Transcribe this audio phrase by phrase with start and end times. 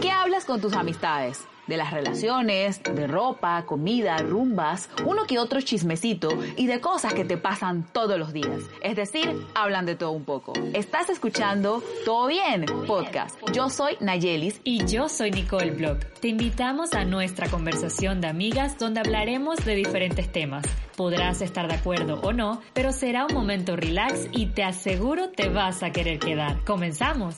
[0.00, 1.46] ¿Qué hablas con tus amistades?
[1.66, 7.24] De las relaciones, de ropa, comida, rumbas, uno que otro chismecito y de cosas que
[7.24, 8.62] te pasan todos los días.
[8.82, 10.52] Es decir, hablan de todo un poco.
[10.74, 13.38] Estás escuchando Todo Bien Podcast.
[13.52, 16.04] Yo soy Nayelis y yo soy Nicole Block.
[16.20, 20.64] Te invitamos a nuestra conversación de amigas donde hablaremos de diferentes temas.
[20.96, 25.48] Podrás estar de acuerdo o no, pero será un momento relax y te aseguro te
[25.48, 26.64] vas a querer quedar.
[26.64, 27.36] Comenzamos.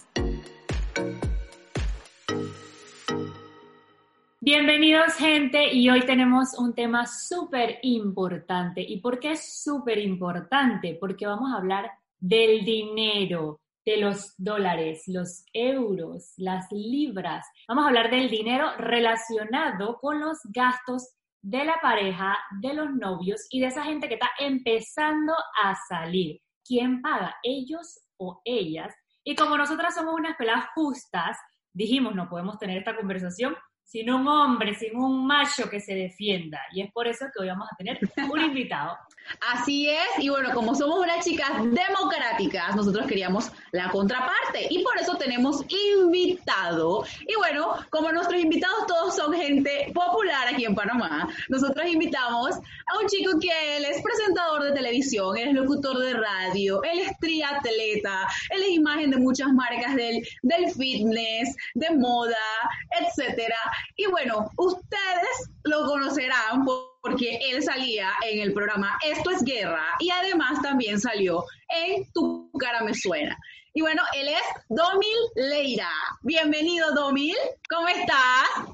[4.45, 8.81] Bienvenidos gente y hoy tenemos un tema súper importante.
[8.81, 10.97] ¿Y por qué es súper importante?
[10.99, 17.47] Porque vamos a hablar del dinero, de los dólares, los euros, las libras.
[17.69, 23.47] Vamos a hablar del dinero relacionado con los gastos de la pareja, de los novios
[23.49, 26.41] y de esa gente que está empezando a salir.
[26.65, 27.37] ¿Quién paga?
[27.45, 28.93] ¿Ellos o ellas?
[29.23, 31.39] Y como nosotras somos unas peladas justas,
[31.73, 33.55] dijimos, no podemos tener esta conversación
[33.93, 36.59] sin un hombre, sin un macho que se defienda.
[36.73, 37.99] Y es por eso que hoy vamos a tener
[38.33, 38.97] un invitado
[39.53, 44.99] Así es, y bueno, como somos unas chicas democráticas, nosotros queríamos la contraparte y por
[44.99, 47.05] eso tenemos invitado.
[47.27, 52.99] Y bueno, como nuestros invitados todos son gente popular aquí en Panamá, nosotros invitamos a
[53.01, 57.19] un chico que él es presentador de televisión, él es locutor de radio, él es
[57.19, 62.37] triatleta, él es imagen de muchas marcas del, del fitness, de moda,
[63.01, 63.59] etcétera.
[63.97, 69.85] Y bueno, ustedes lo conocerán por porque él salía en el programa Esto es Guerra
[69.99, 73.37] y además también salió en Tu cara me suena.
[73.75, 75.91] Y bueno, él es Domil Leira.
[76.23, 77.37] Bienvenido, Domil.
[77.69, 78.69] ¿Cómo estás?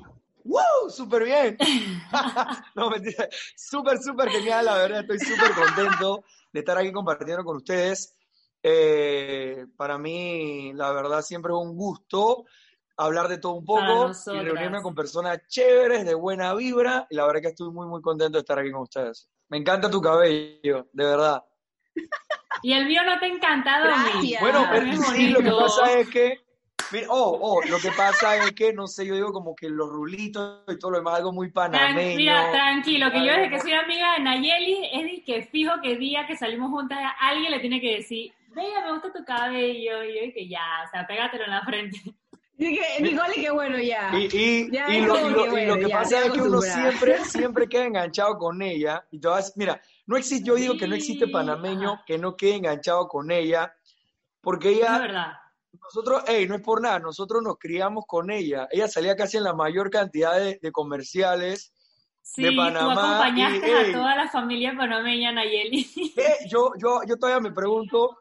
[0.45, 0.91] ¡Wow!
[0.91, 1.57] ¡Súper bien!
[2.75, 3.29] no, mentira.
[3.57, 5.01] Súper, súper genial, la verdad.
[5.01, 8.15] Estoy súper contento de estar aquí compartiendo con ustedes.
[8.63, 12.45] Eh, para mí, la verdad, siempre es un gusto
[12.99, 17.07] hablar de todo un poco y reunirme con personas chéveres, de buena vibra.
[17.09, 19.31] Y la verdad que estoy muy, muy contento de estar aquí con ustedes.
[19.49, 21.43] Me encanta tu cabello, de verdad.
[22.61, 24.41] Y el mío no te ha encantado, Gracias.
[24.41, 26.41] Bueno, pero sí, lo que pasa es que.
[27.09, 30.65] oh, oh, lo que pasa es que, no sé, yo digo como que los rulitos
[30.67, 32.17] y todo lo demás, algo muy panameño.
[32.17, 36.27] Mira, tranquilo, que yo desde que soy amiga de Nayeli, es que fijo que día
[36.27, 40.35] que salimos juntas, alguien le tiene que decir, venga, me gusta tu cabello, y yo
[40.35, 41.97] que ya, o sea, pégatelo en la frente.
[42.59, 44.11] Nicole, qué bueno ya.
[44.15, 49.07] Y, y, y, lo, que pasa es que uno siempre, siempre queda enganchado con ella.
[49.13, 52.57] Y te vas, mira, no existe, yo digo que no existe panameño que no quede
[52.57, 53.73] enganchado con ella,
[54.41, 54.97] porque ella...
[54.97, 55.33] Es verdad.
[55.81, 58.67] Nosotros, hey, no es por nada, nosotros nos criamos con ella.
[58.71, 61.73] Ella salía casi en la mayor cantidad de, comerciales
[62.37, 62.95] de Panamá.
[62.95, 65.89] Tú acompañaste a toda la familia panameña, Nayeli.
[66.17, 68.19] Eh, yo, yo, yo todavía me pregunto,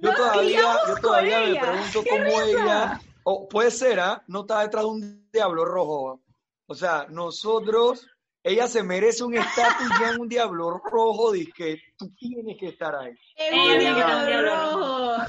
[0.00, 4.22] yo todavía, yo todavía me pregunto cómo ella o puede ser, ¿ah?
[4.26, 6.20] No está detrás de un diablo rojo.
[6.66, 8.06] O sea, nosotros,
[8.42, 12.68] ella se merece un estatus ya en un diablo rojo, dice que tú tienes que
[12.68, 13.12] estar ahí.
[13.52, 15.24] un diablo rojo.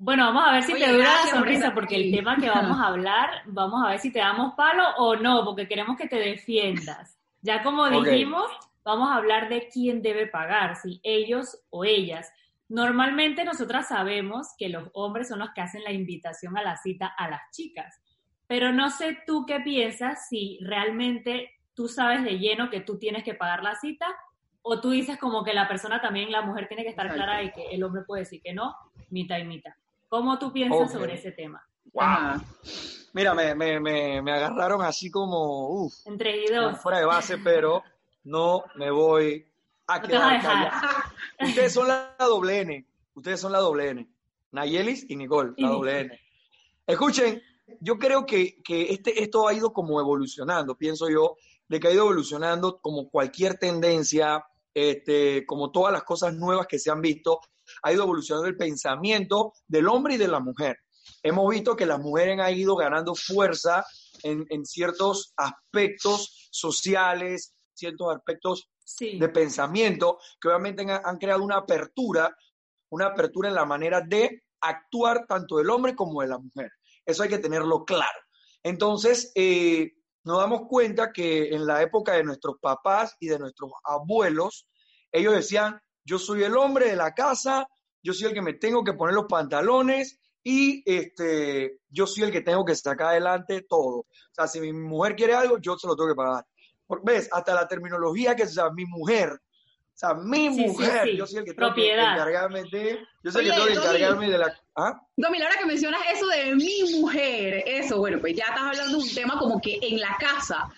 [0.00, 2.86] Bueno, vamos a ver si te dura la sonrisa, porque el tema que vamos a
[2.86, 7.18] hablar, vamos a ver si te damos palo o no, porque queremos que te defiendas.
[7.42, 8.48] Ya como dijimos,
[8.84, 12.32] vamos a hablar de quién debe pagar, si ellos o ellas.
[12.68, 17.06] Normalmente nosotras sabemos que los hombres son los que hacen la invitación a la cita
[17.06, 17.98] a las chicas,
[18.46, 23.24] pero no sé tú qué piensas si realmente tú sabes de lleno que tú tienes
[23.24, 24.06] que pagar la cita
[24.62, 27.52] o tú dices como que la persona también, la mujer tiene que estar clara y
[27.52, 28.74] que el hombre puede decir que no,
[29.10, 29.72] mitad y mitad.
[30.08, 31.66] ¿Cómo tú piensas sobre ese tema?
[31.92, 32.42] Wow.
[33.14, 36.78] Mira, me, me, me, me, agarraron así como, uff, entre dos.
[36.80, 37.82] Fuera de base, pero
[38.24, 39.47] no me voy
[41.40, 42.86] Ustedes son la doble N.
[43.14, 44.08] Ustedes son la doble N.
[44.52, 46.20] Nayelis y Nicole, la doble N.
[46.86, 47.42] Escuchen,
[47.80, 51.36] yo creo que, este, esto ha ido como evolucionando, pienso yo,
[51.68, 54.44] de que ha ido evolucionando como cualquier tendencia,
[54.74, 57.40] este, como todas las cosas nuevas que se han visto,
[57.82, 60.78] ha ido evolucionando el pensamiento del hombre y de la mujer.
[61.22, 63.84] Hemos visto que las mujeres han ido ganando fuerza
[64.22, 72.36] en, en ciertos aspectos sociales, ciertos aspectos de pensamiento que obviamente han, creado una apertura,
[72.90, 76.72] una apertura en la manera de actuar tanto del hombre como de la mujer.
[77.04, 78.18] Eso hay que tenerlo claro.
[78.62, 79.92] Entonces, eh,
[80.24, 84.68] nos damos cuenta que en la época de nuestros papás y de nuestros abuelos,
[85.12, 87.68] ellos decían, yo soy el hombre de la casa,
[88.02, 92.32] yo soy el que me tengo que poner los pantalones y este, yo soy el
[92.32, 93.98] que tengo que sacar adelante todo.
[93.98, 96.46] O sea, si mi mujer quiere algo, yo se lo tengo que pagar.
[97.02, 97.28] ¿Ves?
[97.32, 99.30] Hasta la terminología que sea mi mujer.
[99.30, 101.16] O sea, mi Sí, mujer, sí.
[101.16, 103.00] yo soy el que tengo que encargarme de...
[103.24, 104.60] Yo soy el que tengo que encargarme de la...
[104.76, 105.00] ¿Ah?
[105.16, 109.02] Domi, ahora que mencionas eso de mi mujer, eso, bueno, pues ya estás hablando de
[109.02, 110.68] un tema como que en la casa.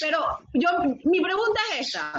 [0.00, 0.68] Pero yo,
[1.04, 2.12] mi pregunta es esta.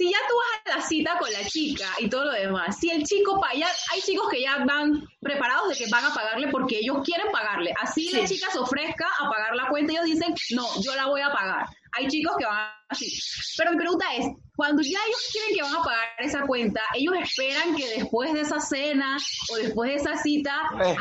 [0.00, 2.90] Si ya tú vas a la cita con la chica y todo lo demás, si
[2.90, 6.48] el chico, pa- ya hay chicos que ya van preparados de que van a pagarle
[6.48, 7.72] porque ellos quieren pagarle.
[7.80, 8.34] Así la Sí.
[8.34, 11.66] chica se ofrezca a pagar la cuenta, ellos dicen, no, yo la voy a pagar.
[11.92, 13.12] Hay chicos que van así.
[13.56, 14.26] Pero mi pregunta es,
[14.56, 18.40] cuando ya ellos quieren que van a pagar esa cuenta, ellos esperan que después de
[18.42, 19.16] esa cena
[19.52, 20.54] o después de esa cita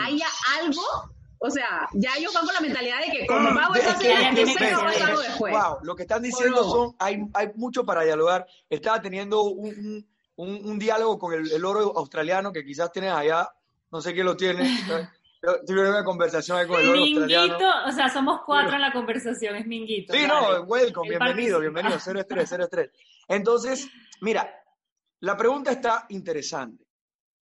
[0.04, 0.28] haya
[0.62, 0.82] algo.
[1.40, 3.96] O sea, ya ellos van con la mentalidad de que como Ah, pago es esa
[3.98, 5.54] cena, yo sé que va a pasar algo después.
[5.54, 6.70] Wow, lo que están diciendo no?
[6.72, 8.48] son, hay, hay mucho para dialogar.
[8.70, 10.08] Estaba teniendo un, un-
[10.38, 13.52] un- un diálogo con el, el oro australiano que quizás tienes allá,
[13.92, 14.64] no sé quién lo tiene.
[15.42, 16.92] Yo Tuve una conversación ahí con el.
[16.92, 20.14] Minguito, o sea, somos cuatro en la conversación, es Minguito.
[20.14, 20.34] Sí, dale.
[20.34, 22.92] no, welcome, Él bienvenido, bienvenido, cero estrés, cero estrés.
[23.28, 23.88] Entonces,
[24.22, 24.50] mira,
[25.20, 26.86] la pregunta está interesante,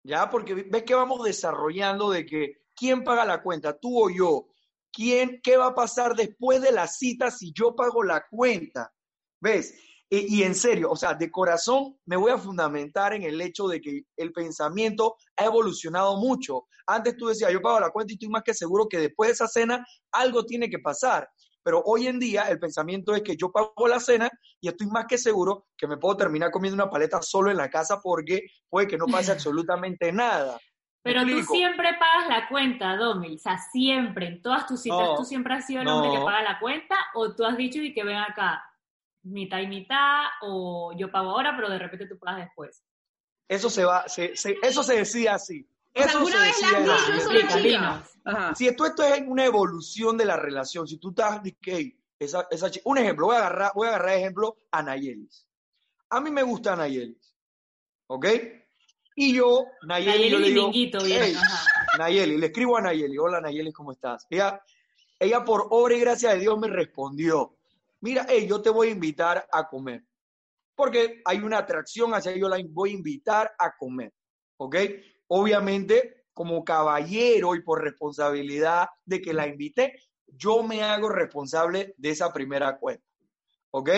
[0.03, 0.29] ¿ya?
[0.29, 4.47] Porque ves que vamos desarrollando de que, ¿quién paga la cuenta, tú o yo?
[4.91, 8.91] ¿Quién, qué va a pasar después de la cita si yo pago la cuenta?
[9.39, 9.73] ¿Ves?
[10.13, 13.69] Y, y en serio, o sea, de corazón me voy a fundamentar en el hecho
[13.69, 16.67] de que el pensamiento ha evolucionado mucho.
[16.85, 19.33] Antes tú decías, yo pago la cuenta y estoy más que seguro que después de
[19.33, 21.29] esa cena algo tiene que pasar.
[21.63, 24.29] Pero hoy en día el pensamiento es que yo pago la cena
[24.59, 27.69] y estoy más que seguro que me puedo terminar comiendo una paleta solo en la
[27.69, 30.59] casa porque puede que no pase absolutamente nada.
[31.03, 33.35] ¿Me Pero tú siempre pagas la cuenta, Domi.
[33.35, 35.97] O sea, siempre, en todas tus citas, No, ¿tú siempre has sido el no.
[35.97, 36.95] hombre que paga la cuenta?
[37.15, 38.63] ¿O tú has dicho y que ven acá,
[39.23, 40.23] mitad y mitad?
[40.41, 42.83] ¿O yo pago ahora, pero de repente tú pagas después?
[43.47, 45.67] Eso se va, se- se- eso se decía así.
[45.93, 46.93] O sea, Eso ¿Alguna se vez decía dicho
[47.47, 48.03] eso chica?
[48.23, 48.55] Ajá.
[48.55, 52.69] Si esto, esto es una evolución de la relación, si tú estás, hey, esa, esa
[52.85, 55.45] un ejemplo, voy a agarrar, voy a agarrar ejemplo a Nayelis.
[56.09, 57.35] A mí me gusta Nayelis,
[58.07, 58.25] ¿ok?
[59.15, 61.19] Y yo, Nayeli, yo Nayeli le y digo, Minguito, bien.
[61.23, 61.65] "Hey, Ajá.
[61.97, 64.25] Nayeli, le escribo a Nayeli, hola Nayeli, ¿cómo estás?
[64.29, 64.61] Ella,
[65.19, 67.57] ella por obra y gracia de Dios me respondió,
[68.01, 70.03] mira, hey, yo te voy a invitar a comer,
[70.75, 74.13] porque hay una atracción hacia yo la voy a invitar a comer,
[74.57, 74.75] ¿ok?
[75.27, 79.95] Obviamente, como caballero y por responsabilidad de que la invité,
[80.27, 83.05] yo me hago responsable de esa primera cuenta,
[83.71, 83.89] ¿ok?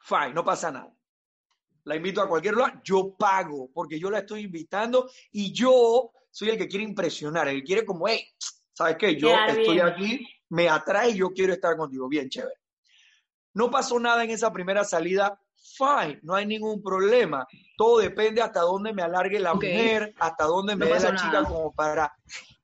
[0.00, 0.92] Fine, no pasa nada.
[1.84, 6.50] La invito a cualquier lugar, yo pago, porque yo la estoy invitando y yo soy
[6.50, 8.26] el que quiere impresionar, el que quiere como, hey,
[8.72, 9.16] ¿sabes qué?
[9.16, 9.86] Yo Quedar estoy bien.
[9.86, 12.08] aquí, me atrae yo quiero estar contigo.
[12.08, 12.63] Bien, chévere.
[13.54, 15.40] No pasó nada en esa primera salida,
[15.76, 17.46] fine, no hay ningún problema.
[17.76, 19.64] Todo depende hasta dónde me alargue la Ok.
[19.64, 21.48] mujer, hasta dónde me No dé la chica nada.
[21.48, 22.12] como para,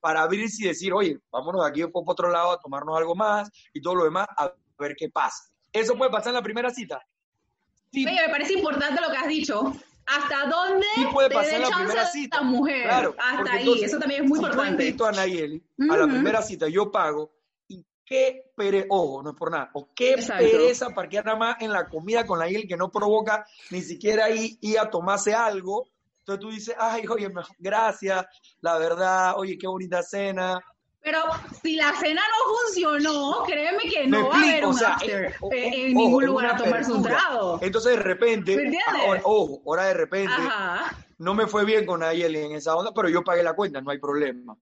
[0.00, 3.50] para abrirse y decir, oye, vámonos de aquí por otro lado a tomarnos algo más
[3.72, 5.44] y todo lo demás, a ver qué pasa.
[5.72, 7.00] ¿Eso puede pasar en la primera cita?
[7.92, 9.72] Sí, Oye, me parece importante lo que has dicho.
[10.06, 12.36] ¿Hasta dónde Sí puede te pasar dé en la primera cita.
[12.38, 12.82] la mujer?
[12.82, 14.82] Claro, Hasta ahí, entonces, eso también es muy si importante.
[14.82, 17.30] yo invito a Nayeli a la primera cita, yo pago,
[18.10, 20.42] qué pereza, ojo, no es por nada, o qué Exacto.
[20.42, 24.58] pereza parquear nada más en la comida con Nayeli que no provoca ni siquiera ir,
[24.60, 25.86] ir a tomarse algo.
[26.18, 28.26] Entonces tú dices, ay, oye, gracias,
[28.62, 30.60] la verdad, oye, qué bonita cena.
[31.00, 31.18] Pero
[31.62, 35.24] si la cena no funcionó, créeme que no va a haber un o sea, after
[35.26, 37.58] eh, o- eh, en ojo, ningún lugar a tomarse un trago.
[37.62, 38.78] Entonces de repente,
[39.22, 40.98] ojo, ahora de repente, Ajá.
[41.18, 43.92] no me fue bien con Nayeli en esa onda, pero yo pagué la cuenta, no
[43.92, 44.56] hay problema.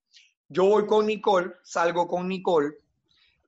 [0.49, 2.73] Yo voy con Nicole, salgo con Nicole,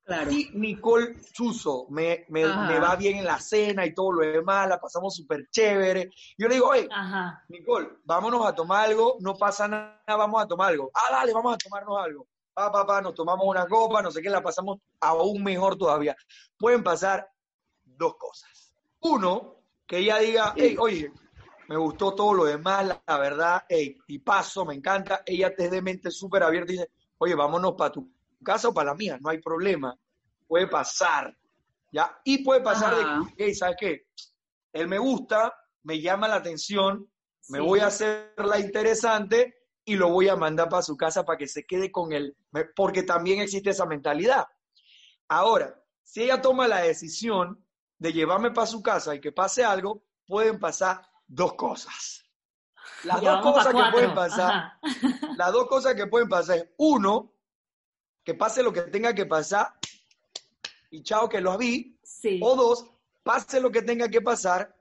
[0.05, 0.31] Claro.
[0.33, 4.81] y Nicole Chuzo me, me, va bien en la cena y todo lo demás, la
[4.81, 6.11] pasamos súper chévere.
[6.37, 7.45] Yo le digo, oye, Ajá.
[7.49, 10.91] Nicole, vámonos a tomar algo, no pasa nada, vamos a tomar algo.
[10.95, 12.27] Ah, dale, vamos a tomarnos algo.
[12.53, 16.17] Pa, pa, pa, nos tomamos una copa, no sé qué, la pasamos aún mejor todavía.
[16.59, 17.31] Pueden pasar
[17.85, 18.75] dos cosas.
[19.01, 21.13] Uno, que ella diga, hey, oye,
[21.69, 25.23] me gustó todo lo demás, la, la verdad, hey, y paso, me encanta.
[25.25, 28.13] Ella es de mente súper abierta y dice, oye, vámonos para tu
[28.45, 29.97] casa o para la mía, no hay problema.
[30.47, 31.37] Puede pasar,
[31.93, 32.19] ¿ya?
[32.25, 33.19] Y puede pasar Ajá.
[33.21, 34.07] de que, hey, ¿sabes qué?
[34.73, 37.11] Él me gusta, me llama la atención,
[37.49, 37.65] me Sí.
[37.65, 39.55] voy a hacerla interesante
[39.85, 42.37] y lo voy a mandar para su casa para que se quede con él,
[42.77, 44.47] porque también existe esa mentalidad.
[45.29, 47.65] Ahora, si ella toma la decisión
[47.99, 52.25] de llevarme para su casa y que pase algo, pueden pasar dos cosas.
[53.05, 54.81] Las Ya dos cosas que pueden pasar, Ajá.
[55.37, 57.33] las dos cosas que pueden pasar es uno,
[58.31, 59.73] que pase lo que tenga que pasar
[60.89, 62.39] y chao que lo vi, Sí.
[62.41, 62.87] o dos,
[63.25, 64.73] pase lo que tenga que pasar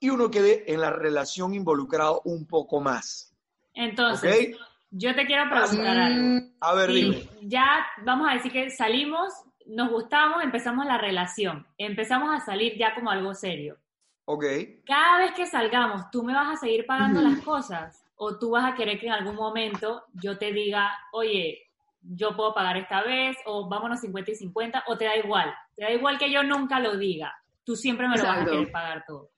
[0.00, 3.34] y uno quede en la relación involucrado un poco más.
[3.74, 4.60] Entonces, ¿Ok?
[4.90, 6.22] yo te quiero preguntar algo.
[6.22, 7.28] Mm, A ver, dime.
[7.42, 9.34] Ya vamos a decir que salimos,
[9.66, 13.76] nos gustamos, empezamos la relación, empezamos a salir ya como algo serio.
[14.24, 14.44] Ok.
[14.86, 18.02] Cada vez que salgamos, ¿tú me vas a seguir pagando las cosas?
[18.16, 21.65] ¿O tú vas a querer que en algún momento yo te diga, oye,
[22.08, 25.52] yo puedo pagar esta vez, o vámonos 50 y 50, o te da igual?
[25.74, 27.32] Te da igual que yo nunca lo diga.
[27.64, 29.30] Tú siempre me lo vas a querer pagar todo.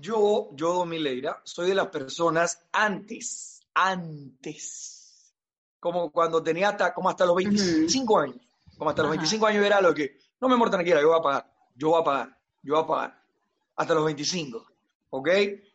[0.00, 5.34] Yo, yo, Domileira, soy de las personas antes, antes,
[5.78, 8.36] como cuando tenía hasta, como hasta los 25 años,
[8.76, 11.22] como hasta los 25 años era lo que, no me amor, tranquila, yo voy a
[11.22, 13.22] pagar, yo voy a pagar, yo voy a pagar,
[13.76, 14.66] hasta los 25,
[15.10, 15.28] ¿ok?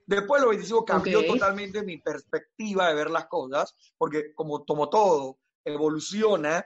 [0.06, 4.90] Después de los 25 cambió totalmente mi perspectiva de ver las cosas, porque como tomo
[4.90, 5.38] todo,
[5.68, 6.66] evoluciona,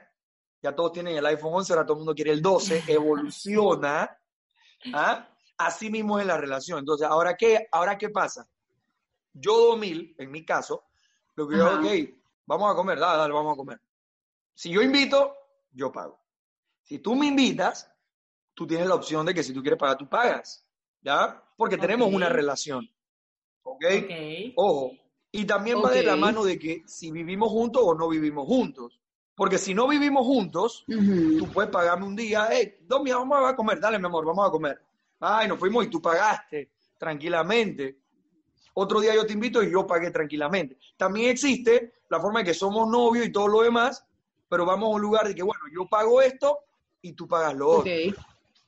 [0.62, 4.18] ya todos tienen el iPhone 11, ahora todo el mundo quiere el 12, evoluciona,
[4.94, 5.28] ¿ah?
[5.58, 6.80] Así mismo es la relación.
[6.80, 8.48] Entonces, ¿ahora qué, ahora qué pasa?
[9.32, 10.84] Yo 2000, en mi caso,
[11.34, 12.10] lo que yo digo, ok,
[12.46, 13.80] vamos a comer, dale, dale, vamos a comer.
[14.54, 15.34] Si yo invito,
[15.72, 16.20] yo pago.
[16.82, 17.90] Si tú me invitas,
[18.54, 20.66] tú tienes la opción de que si tú quieres pagar, tú pagas.
[21.00, 21.42] ¿Ya?
[21.56, 22.88] Porque tenemos una relación.
[23.62, 23.84] ¿Ok?
[24.56, 24.92] Ojo.
[25.32, 29.00] Y también va de la mano de que si vivimos juntos o no vivimos juntos.
[29.34, 33.80] Porque si no vivimos juntos, tú puedes pagarme un día, hey, Domi, vamos a comer,
[33.80, 34.80] dale, mi amor, vamos a comer.
[35.18, 37.96] Ay, nos fuimos y tú pagaste tranquilamente.
[38.74, 40.76] Otro día yo te invito y yo pagué tranquilamente.
[40.98, 44.06] También existe la forma de que somos novios y todo lo demás,
[44.48, 46.58] pero vamos a un lugar de que, bueno, yo pago esto
[47.00, 47.92] y tú pagas lo otro.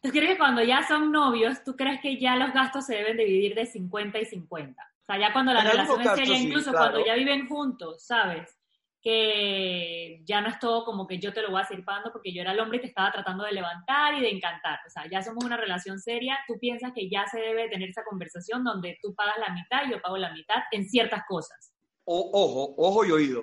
[0.02, 3.16] ¿Tú crees que cuando ya son novios, tú crees que ya los gastos se deben
[3.16, 4.93] dividir de 50 y 50?
[5.06, 8.58] O sea, ya cuando la relación es seria, incluso cuando ya viven juntos, ¿sabes?
[9.04, 12.32] que ya no es todo como que yo te lo voy a seguir pagando porque
[12.32, 14.78] yo era el hombre que estaba tratando de levantar y de encantar.
[14.86, 16.38] O sea, ya somos una relación seria.
[16.48, 19.90] Tú piensas que ya se debe tener esa conversación donde tú pagas la mitad y
[19.90, 21.74] yo pago la mitad en ciertas cosas.
[22.06, 23.42] ojo, ojo y oído.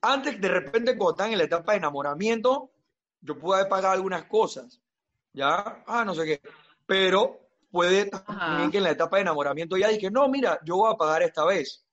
[0.00, 2.70] Antes, de repente, cuando están en la etapa de enamoramiento,
[3.20, 4.80] yo puedo haber pagado algunas cosas.
[5.32, 5.82] ¿Ya?
[5.88, 6.40] Ah, no sé qué.
[6.86, 10.92] Pero puede también que en la etapa de enamoramiento ya dije, no, mira, yo voy
[10.92, 11.84] a pagar esta vez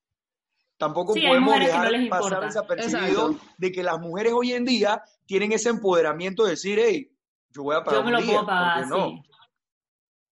[0.78, 6.44] tampoco podemos dejar pasar desapercibido de que las mujeres hoy en día tienen ese empoderamiento
[6.44, 7.10] de decir, hey,
[7.50, 9.24] yo voy a pagar yo me lo puedo pagar, no.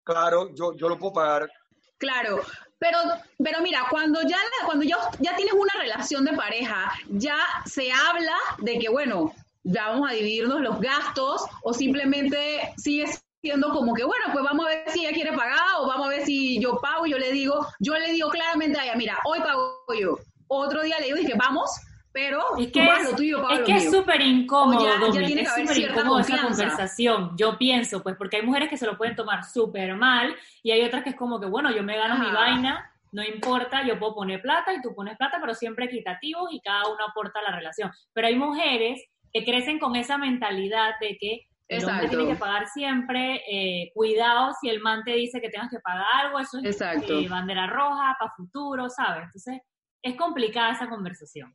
[0.02, 1.50] Claro, yo, yo lo puedo pagar.
[1.98, 2.40] Claro,
[2.78, 2.98] pero,
[3.38, 8.36] pero mira, cuando ya, cuando ya, ya tienes una relación de pareja, ya se habla
[8.58, 14.04] de que, bueno, ya vamos a dividirnos los gastos o simplemente sigues siendo como que,
[14.04, 16.78] bueno, pues vamos a ver si ella quiere pagar o vamos a ver si yo
[16.80, 17.06] pago.
[17.06, 20.18] Yo le digo, yo le digo claramente a ella, mira, hoy pago yo.
[20.48, 21.70] Otro día le digo, dije, vamos,
[22.12, 27.36] pero es que es, tuyo, es que es súper incómodo, es súper incómodo esa conversación.
[27.36, 30.82] Yo pienso, pues, porque hay mujeres que se lo pueden tomar súper mal y hay
[30.82, 34.14] otras que es como que, bueno, yo me gano mi vaina, no importa, yo puedo
[34.14, 37.56] poner plata y tú pones plata, pero siempre equitativos y cada uno aporta a la
[37.56, 37.92] relación.
[38.12, 42.66] Pero hay mujeres que crecen con esa mentalidad de que el hombre tiene que pagar
[42.68, 46.80] siempre, eh, cuidado si el man te dice que tengas que pagar algo, eso es
[46.80, 49.24] eh, bandera roja para futuro, ¿sabes?
[49.26, 49.60] Entonces,
[50.02, 51.54] es complicada esa conversación.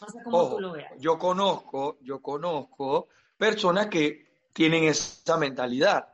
[0.00, 0.92] No sé cómo tú lo veas.
[0.98, 3.06] Yo conozco, yo conozco
[3.38, 6.08] personas que tienen esa mentalidad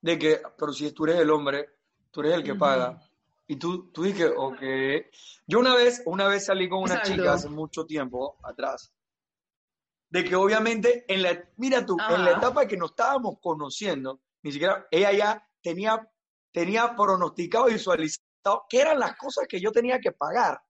[0.00, 1.68] de que, pero si tú eres el hombre,
[2.10, 2.98] tú eres el que paga.
[3.46, 4.62] Y tú, tú dices, ok.
[5.46, 8.90] Yo una vez, una vez salí con una chica hace mucho tiempo atrás,
[10.10, 14.52] de que obviamente, en la, mira tú, en la etapa que nos estábamos conociendo, ni
[14.52, 16.10] siquiera ella ya tenía,
[16.52, 20.60] tenía pronosticado y visualizado qué eran las cosas que yo tenía que pagar.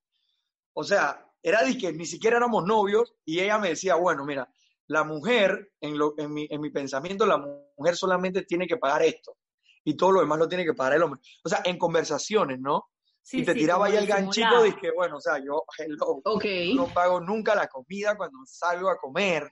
[0.75, 4.53] O sea, era de que ni siquiera éramos novios y ella me decía, bueno, mira,
[4.89, 9.03] la mujer, en, lo, en, mi, en mi pensamiento, la mujer solamente tiene que pagar
[9.03, 9.37] esto
[9.85, 11.21] y todo lo demás lo tiene que pagar el hombre.
[11.45, 12.91] O sea, en conversaciones, ¿no?
[13.33, 15.65] Y te tiraba ahí el ganchito y dije, bueno, o sea, yo
[16.75, 19.51] no pago nunca la comida cuando salgo a comer.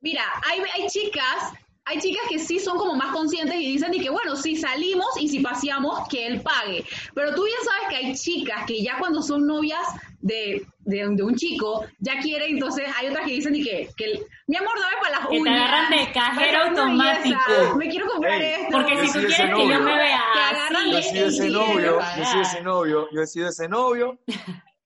[0.00, 1.54] Mira, hay, hay chicas
[1.86, 5.06] hay chicas que sí son como más conscientes y dicen y que bueno, si salimos
[5.20, 6.84] y si paseamos, que él pague.
[7.14, 9.86] Pero tú ya sabes que hay chicas que ya cuando son novias
[10.24, 14.56] de, de, un chico, ya quieren, entonces hay otras que dicen y que, que mi
[14.56, 15.44] amor, dame para las uñas.
[15.44, 17.76] Que te agarran de cajero automático.
[17.76, 18.68] me quiero comprar esto.
[18.72, 22.22] Porque si tú quieres que yo me vea así, yo he sido ese novio, yo
[22.22, 24.18] he sido ese novio, yo he sido ese novio.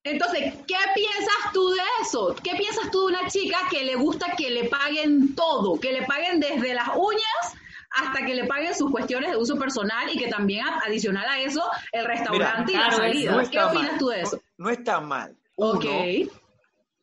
[0.03, 2.35] Entonces, ¿qué piensas tú de eso?
[2.43, 5.79] ¿Qué piensas tú de una chica que le gusta que le paguen todo?
[5.79, 7.55] Que le paguen desde las uñas
[7.91, 11.63] hasta que le paguen sus cuestiones de uso personal y que también adicional a eso
[11.93, 13.49] el restaurante y la salida.
[13.51, 14.41] ¿Qué opinas tú de eso?
[14.57, 15.37] No, está mal.
[15.57, 15.85] ok.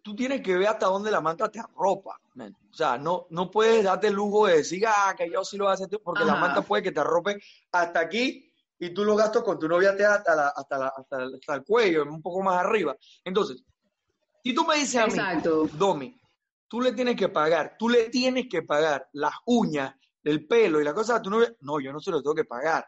[0.02, 2.20] Tú tienes que ver hasta dónde la manta te arropa.
[2.38, 5.64] O sea, no, no puedes darte el lujo de decir, ah, que yo sí lo
[5.64, 9.16] voy a hacer, porque la manta puede que te arrope hasta aquí y tú lo
[9.16, 12.96] gastos con tu novia te hasta, hasta, hasta, el cuello, un poco más arriba.
[13.24, 13.64] Entonces,
[14.44, 15.42] si tú me dices a mí,
[15.74, 16.20] Domi,
[16.68, 20.84] tú le tienes que pagar, tú le tienes que pagar las uñas, el pelo y
[20.84, 22.86] la cosa a tu novia, no, yo no se lo tengo que pagar.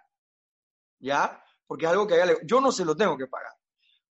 [1.00, 1.42] ¿Ya?
[1.68, 3.52] porque es algo que le- yo no se lo tengo que pagar.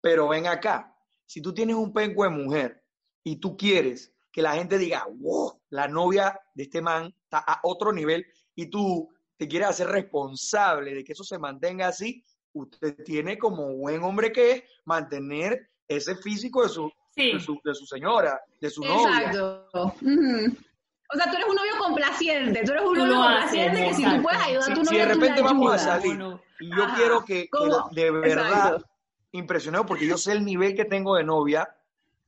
[0.00, 2.82] Pero ven acá, si tú tienes un penco de mujer
[3.22, 7.60] y tú quieres que la gente diga, wow, la novia de este man está a
[7.64, 8.24] otro nivel
[8.54, 12.24] y tú te quieres hacer responsable de que eso se mantenga así,
[12.54, 17.34] usted tiene como buen hombre que es mantener ese físico de su, Sí.
[17.34, 19.26] de su, de su señora, de su novia.
[19.26, 19.92] Exacto.
[20.00, 20.56] Ujú.
[21.12, 23.94] O sea, tú eres un novio complaciente, tú eres un Tú novio haces, complaciente que
[23.94, 26.20] si tú puedes ayudar a Si- tu si novio, de tú repente vamos a salir.
[26.58, 26.96] Y yo Ajá.
[26.96, 27.48] quiero que,
[27.92, 28.86] de verdad, Exacto.
[29.32, 31.76] impresionado, porque yo sé el nivel que tengo de novia.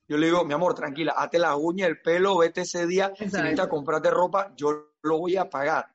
[0.07, 3.07] Yo le digo, mi amor, tranquila, hazte las uñas, el pelo, vete ese día.
[3.17, 3.39] Si Exacto.
[3.45, 5.89] necesitas comprarte ropa, yo lo voy a pagar.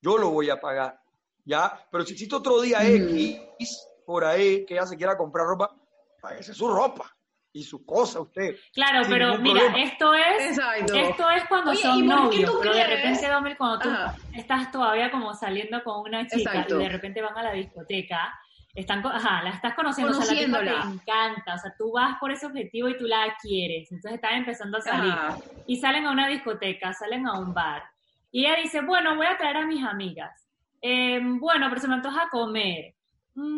[0.00, 0.98] Yo lo voy a pagar.
[1.44, 1.86] ¿Ya?
[1.90, 2.78] Pero si existe otro día.
[2.82, 5.76] X por ahí que ella se quiera comprar ropa,
[6.20, 7.14] páguese su ropa
[7.52, 8.56] y su cosa usted.
[8.72, 9.82] Claro, pero mira, problema.
[9.82, 10.94] esto es, Exacto.
[10.94, 13.78] esto es cuando Oye, son ¿y por qué novios, tú pero de repente, Domel, cuando
[13.80, 14.14] tú Ajá.
[14.34, 16.80] estás todavía como saliendo con una chica Exacto.
[16.80, 18.32] y de repente van a la discoteca,
[18.72, 20.48] están, ajá, la estás conociendo, o sea, la
[20.82, 24.34] te encanta, o sea, tú vas por ese objetivo y tú la quieres, entonces están
[24.38, 25.38] empezando a salir Ajá.
[25.66, 27.82] y salen a una discoteca, salen a un bar
[28.30, 30.46] y ella dice, bueno, voy a traer a mis amigas,
[30.82, 32.94] Eh, bueno, pero se me antoja comer,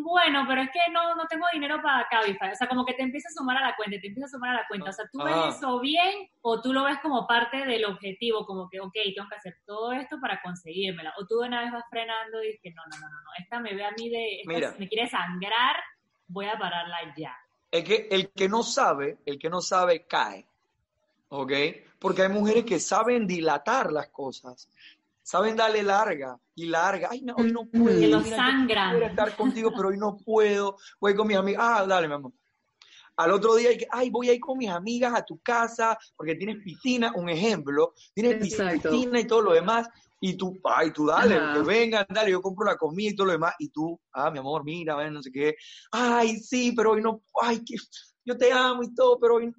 [0.03, 2.53] bueno, pero es que no, no tengo dinero para Cabify.
[2.53, 4.51] O sea, como que te empieza a sumar a la cuenta, te empieza a sumar
[4.51, 4.91] a la cuenta.
[4.91, 5.25] O sea, ¿tú Ah.
[5.25, 8.45] ves eso bien o tú lo ves como parte del objetivo?
[8.47, 11.13] Como que, ok, tengo que hacer todo esto para conseguírmela.
[11.19, 13.61] O tú de una vez vas frenando y dices, no, no, no, no, no, esta
[13.61, 14.75] me ve a mí de, esta Mira.
[14.79, 15.77] me quiere sangrar,
[16.29, 17.37] voy a pararla ya.
[17.71, 20.47] Es que el que no sabe, el que no sabe cae.
[21.31, 21.53] ¿Ok?
[21.99, 24.69] Porque hay mujeres que saben dilatar las cosas.
[25.23, 27.09] Saben darle larga y larga.
[27.11, 27.99] Ay, no, hoy no puedo.
[27.99, 30.77] Que lo yo estar contigo, pero hoy no puedo.
[31.01, 31.63] Voy con mis amigas.
[31.63, 32.33] Ah, dale, mi amor.
[33.17, 35.99] Al otro día, hay que, ay, voy a ir con mis amigas a tu casa
[36.17, 37.93] porque tienes piscina, un ejemplo.
[38.15, 38.91] Tienes Exacto.
[38.91, 39.89] piscina y todo lo demás.
[40.21, 41.55] Y tú, ay, tú dale, Ajá.
[41.55, 43.55] que vengan, dale, yo compro la comida y todo lo demás.
[43.59, 45.57] Y tú, ah, mi amor, mira, ven, no sé qué.
[45.91, 47.75] Ay, sí, pero hoy no, ay, que
[48.25, 49.53] yo te amo y todo, pero hoy no.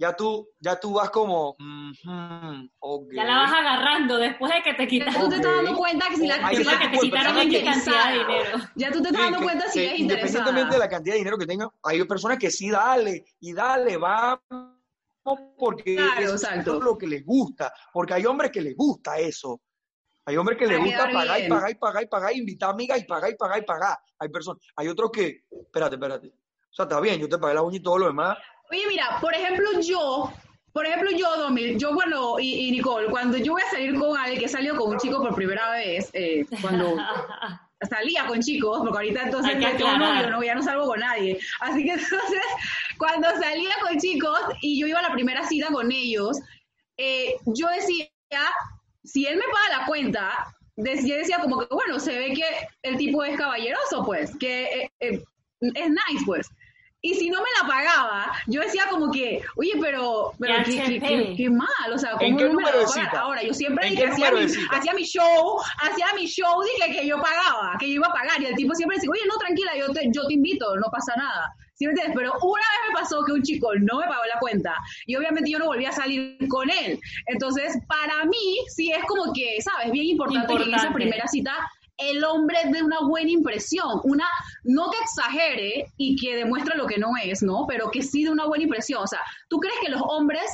[0.00, 1.56] Ya tú, ya tú vas como.
[1.58, 5.18] Ya la vas agarrando después de que te Ya quitas.
[5.18, 7.64] tú te estás dando cuenta que si la si que te quitaron ¿sabes X qué?
[7.64, 8.58] cantidad de dinero.
[8.76, 11.18] Ya tú te estás Sí, dando que- cuenta si es independientemente de la cantidad de
[11.18, 14.40] dinero que tenga, hay personas que sí, dale, y dale, vamos,
[15.58, 16.80] porque Claro, eso es exacto.
[16.80, 19.60] lo que les gusta, porque hay hombres que les gusta eso.
[20.26, 23.04] Hay hombres que les gusta pagar y pagar y pagar y pagar, invitar amigas y
[23.04, 23.98] pagar y pagar y pagar.
[24.20, 26.28] Hay personas, hay otros que, espérate, espérate.
[26.28, 28.36] O sea, está bien, yo te pagué la uña y todo lo demás.
[28.70, 30.32] Oye, mira, por ejemplo, yo,
[30.72, 34.16] por ejemplo, yo, Domil, yo cuando, y, y Nicole, cuando yo voy a salir con
[34.16, 36.96] alguien que salió con un chico por primera vez, eh, cuando
[37.88, 41.38] salía con chicos, porque ahorita entonces no tengo novio, no, ya no salgo con nadie.
[41.60, 42.42] Así que entonces,
[42.98, 46.38] cuando salía con chicos y yo iba a la primera cita con ellos,
[46.96, 48.08] eh, yo decía,
[49.04, 52.44] si él me paga la cuenta, yo decía como que, bueno, se ve que
[52.82, 55.22] el tipo es caballeroso, pues, que eh, eh,
[55.60, 56.48] es nice, pues.
[57.10, 61.00] Y si no me la pagaba, yo decía como que, oye, pero, pero Qué qué,
[61.00, 62.88] qué- qué- mal, o sea, ¿cómo ¿En qué no me la número va de a
[62.88, 63.04] pagar?
[63.10, 63.20] cita?
[63.20, 64.40] Ahora, yo siempre ¿En dije, hacía mi,
[64.70, 68.40] hacía mi show, hacía mi show, dije que yo pagaba, que yo iba a pagar,
[68.42, 71.14] y el tipo siempre decía, oye, no, tranquila, yo te, yo te invito, no pasa
[71.16, 71.54] nada.
[71.74, 72.16] ¿Sí me entiendes?
[72.16, 74.74] Pero una vez me pasó que un chico no me pagó la cuenta
[75.06, 76.98] y obviamente yo no volví a salir con él.
[77.26, 79.92] Entonces, para mí, sí es como que, ¿sabes?
[79.92, 80.94] Bien importante, que en esa Importante.
[80.94, 81.56] primera cita
[81.98, 84.26] el hombre dé una buena impresión, una,
[84.64, 87.66] no que exagere y que demuestre lo que no es, ¿no?
[87.68, 89.02] Pero que sí de una buena impresión.
[89.02, 90.44] O sea, ¿tú crees que los hombres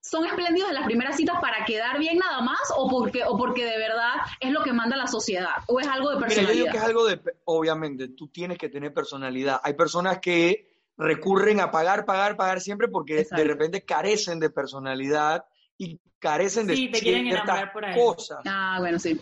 [0.00, 3.64] son espléndidos en las primeras citas para quedar bien nada más o porque, o porque
[3.64, 6.54] de verdad es lo que manda la sociedad o es algo de Mira, yo personalidad?
[6.64, 9.60] digo que es algo de, obviamente, tú tienes que tener personalidad.
[9.62, 13.42] Hay personas que recurren a pagar, pagar, pagar siempre porque Exacto.
[13.42, 15.44] de repente carecen de personalidad
[15.76, 17.94] y carecen de Sí, te quieren ciertas enamorar por ahí.
[17.94, 18.38] cosas.
[18.46, 19.20] Ah, bueno, sí.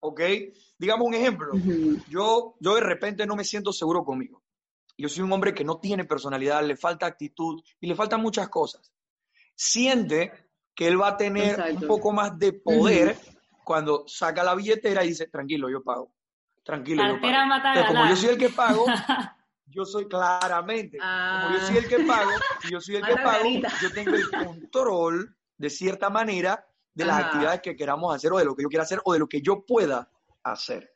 [0.00, 0.20] ¿Ok?
[0.78, 1.52] Digamos un ejemplo.
[2.08, 4.42] Yo, yo de repente no me siento seguro conmigo.
[4.96, 8.48] Yo soy un hombre que no tiene personalidad, le falta actitud y le faltan muchas
[8.48, 8.92] cosas.
[9.54, 10.32] Siente
[10.74, 11.74] que él va a tener Exacto.
[11.80, 13.16] un poco más de poder
[13.64, 16.12] cuando saca la billetera y dice, tranquilo, yo pago.
[16.62, 17.54] Tranquilo, yo pago.
[17.56, 18.84] Entonces, como yo soy el que pago,
[19.66, 21.42] yo soy claramente, Ah.
[21.44, 22.30] como yo soy el que pago,
[22.64, 23.44] y yo soy el que pago,
[23.82, 27.26] yo tengo el control, de cierta manera, de las Ajá.
[27.26, 29.40] actividades que queramos hacer o de lo que yo quiera hacer o de lo que
[29.40, 30.08] yo pueda
[30.42, 30.92] hacer.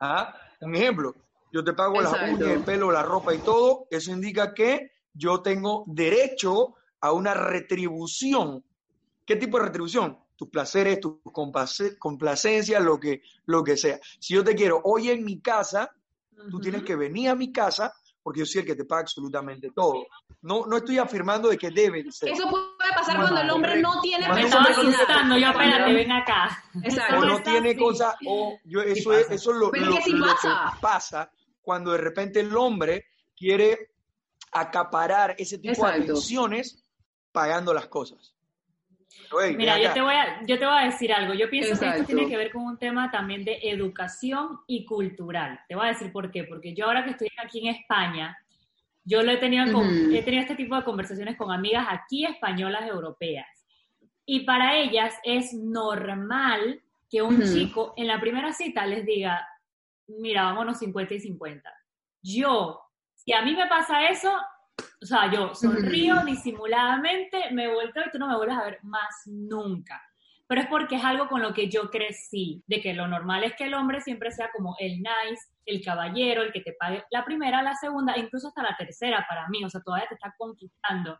[0.00, 0.34] ¿Ah?
[0.60, 1.14] Un ejemplo,
[1.52, 5.40] yo te pago las uñas, el pelo, la ropa y todo, eso indica que yo
[5.40, 8.64] tengo derecho a una retribución.
[9.24, 10.18] ¿Qué tipo de retribución?
[10.36, 13.98] Tus placeres, tus complace- complacencias, lo que, lo que sea.
[14.18, 15.90] Si yo te quiero hoy en mi casa,
[16.50, 17.94] tú tienes que venir a mi casa
[18.26, 20.04] porque yo soy el que te paga absolutamente todo.
[20.42, 22.30] No, no estoy afirmando de que deben ser.
[22.30, 25.46] Eso puede pasar No, cuando el hombre no tiene estaba hombre no tiene asustando, yo
[25.48, 26.64] espérate, ven acá.
[26.82, 27.18] Exacto.
[27.18, 30.02] o no tiene cosas, o yo, eso, es, eso es lo, Pero es lo- que
[30.02, 30.72] sí lo pasa.
[30.74, 31.30] que pasa
[31.62, 33.04] cuando de repente el hombre
[33.36, 33.90] quiere
[34.50, 36.82] acaparar ese tipo de atenciones
[37.30, 38.34] pagando las cosas.
[39.42, 41.34] Hey, Mira, yo te, voy a, yo te voy a decir algo.
[41.34, 45.60] Yo pienso que esto tiene que ver con un tema también de educación y cultural.
[45.68, 46.44] Te voy a decir por qué.
[46.44, 48.36] Porque yo ahora que estoy aquí en España,
[49.04, 50.14] yo lo he tenido, con- Ujú.
[50.14, 53.46] he tenido este tipo de conversaciones con amigas aquí españolas europeas.
[54.24, 57.52] Y para ellas es normal que un Ujú.
[57.52, 59.46] chico en la primera cita les diga,
[60.08, 61.72] mira, vámonos 50 y 50.
[62.22, 62.80] Yo,
[63.14, 64.32] si a mí me pasa eso,
[65.02, 69.14] o sea, yo sonrío disimuladamente, me vuelto y tú no me vuelves a ver más
[69.26, 70.02] nunca.
[70.48, 73.54] Pero es porque es algo con lo que yo crecí, de que lo normal es
[73.56, 77.24] que el hombre siempre sea como el nice, el caballero, el que te pague la
[77.24, 81.18] primera, la segunda, incluso hasta la tercera para mí, o sea, todavía te está conquistando.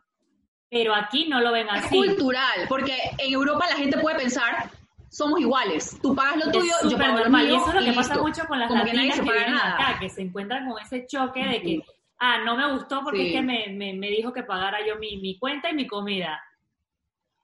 [0.69, 1.95] Pero aquí no lo ven Es así.
[1.97, 4.69] cultural, porque en Europa la gente puede pensar,
[5.09, 7.81] somos iguales, tú pagas lo tuyo, es yo pago lo mío, Y eso es lo
[7.81, 8.23] que pasa listo.
[8.27, 9.73] mucho con las Como que nadie latinas se que, paga vienen nada.
[9.89, 11.81] acá, que se encuentran con ese choque de que,
[12.19, 13.27] ah, no me gustó porque Sí.
[13.27, 16.41] es que me, me, me dijo que pagara yo mi, mi cuenta y mi comida.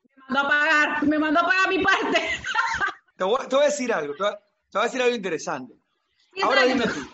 [0.04, 2.22] Me mandó a pagar, me mandó a pagar mi parte.
[3.18, 4.44] Te voy, te voy a decir algo, te voy a, te
[4.78, 5.76] voy a decir algo interesante.
[6.42, 7.08] Ahora dime tú,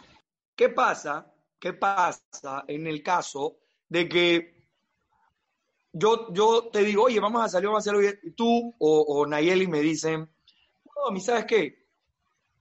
[0.56, 1.30] ¿qué pasa?
[1.60, 3.58] ¿Qué pasa en el caso
[3.90, 4.64] de que
[5.92, 9.02] yo, yo te digo, oye, vamos a salir, vamos a hacerlo bien, y tú o,
[9.02, 10.22] o Nayeli me dicen,
[10.96, 11.86] no, mi, ¿sabes qué?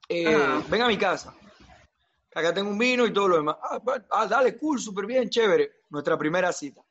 [0.08, 1.32] Eh, ven a mi casa.
[2.34, 3.56] Acá tengo un vino y todo lo demás.
[3.62, 5.82] Ah, ah, dale, cool, súper bien, chévere.
[5.90, 6.82] Nuestra primera cita.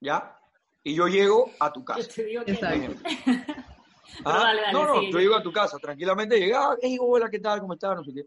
[0.00, 0.38] ¿Ya?
[0.82, 2.08] Y yo llego a tu Yo casa.
[2.08, 2.52] te digo que.
[4.24, 6.96] Ah, dale, dale, no, no, yo yo- llego a tu casa, tranquilamente llegué, ah, hey,
[7.00, 7.60] hola, ¿qué tal?
[7.60, 7.96] ¿Cómo estás?
[7.96, 8.26] No sé qué.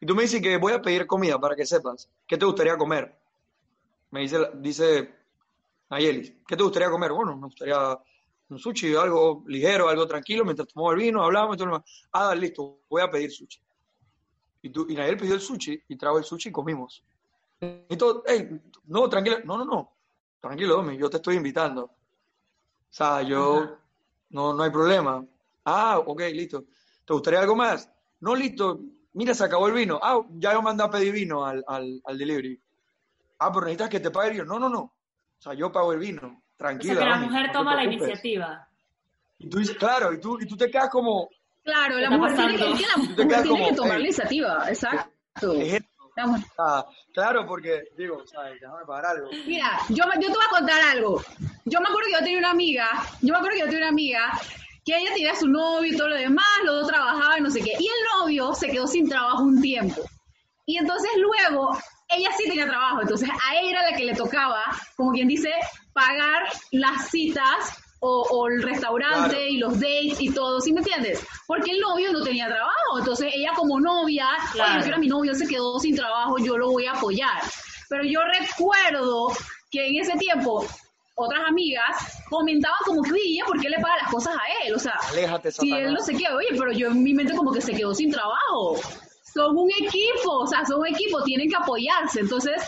[0.00, 2.08] Y tú me dices que voy a pedir comida para que sepas.
[2.26, 3.14] ¿Qué te gustaría comer?
[4.10, 5.14] Me dice, dice
[5.90, 7.12] Nayeli, ¿qué te gustaría comer?
[7.12, 7.76] Bueno, me gustaría
[8.48, 11.90] un sushi, algo ligero, algo tranquilo, mientras tomamos el vino, hablamos y todo lo demás.
[12.12, 13.60] Ah, dale, listo, voy a pedir sushi.
[14.64, 17.04] Y, tú, y pidió el sushi y trajo el sushi y comimos.
[17.60, 19.92] Y todo, hey, no, tranquilo, no, no, no,
[20.40, 21.84] tranquilo, Domi, yo te estoy invitando.
[21.84, 21.90] O
[22.88, 23.78] sea, yo, Ajá.
[24.30, 25.22] no, no hay problema.
[25.66, 26.64] Ah, ok, listo.
[27.04, 27.90] ¿Te gustaría algo más?
[28.20, 28.80] No, listo.
[29.12, 30.00] Mira, se acabó el vino.
[30.02, 32.58] Ah, ya yo mandé a pedir vino al, al, al delivery.
[33.40, 34.44] Ah, pero necesitas que te pague el vino.
[34.46, 34.80] No, no, no.
[34.80, 34.92] O
[35.42, 36.22] sea, yo pago el vino.
[36.22, 37.00] O sea, Tranquila.
[37.00, 38.66] que la Domi, mujer no toma la iniciativa.
[39.38, 41.28] Y tú dices, claro, y tú, y tú te quedas como,
[41.64, 45.54] Claro, ¿Qué la mujer tiene la mujer tiene como, que tomar la iniciativa, exacto.
[46.58, 48.60] Ah, claro, porque, digo, ¿sabes?
[48.60, 49.30] Déjame pagar algo.
[49.46, 51.22] Mira, yo, yo te voy a contar algo.
[51.64, 52.88] Yo me acuerdo que yo tenía una amiga,
[53.20, 54.40] yo me acuerdo que yo tenía una amiga
[54.84, 57.72] que ella tenía su novio y todo lo demás, los dos trabajaban, no sé qué.
[57.78, 60.02] Y el novio se quedó sin trabajo un tiempo.
[60.66, 61.76] Y entonces luego,
[62.08, 64.62] ella sí tenía trabajo, entonces a ella era la que le tocaba,
[64.96, 65.50] como quien dice,
[65.94, 69.46] pagar las citas o, o el restaurante Claro.
[69.48, 71.24] y los dates y todo, ¿sí me entiendes?
[71.46, 74.82] Porque el novio no tenía trabajo, entonces ella como novia, Claro.
[74.84, 77.40] oye, mi novio, se quedó sin trabajo, yo lo voy a apoyar.
[77.88, 78.20] Pero yo
[78.58, 79.28] recuerdo
[79.70, 80.66] que en ese tiempo
[81.16, 84.74] otras amigas comentaban como que, oye, ¿por qué le paga las cosas a él?
[84.74, 87.52] O sea, Aléjate, si él no sé qué, oye, pero yo en mi mente como
[87.52, 88.76] que se quedó sin trabajo.
[89.32, 92.20] Son un equipo, o sea, son un equipo, tienen que apoyarse.
[92.20, 92.62] Entonces,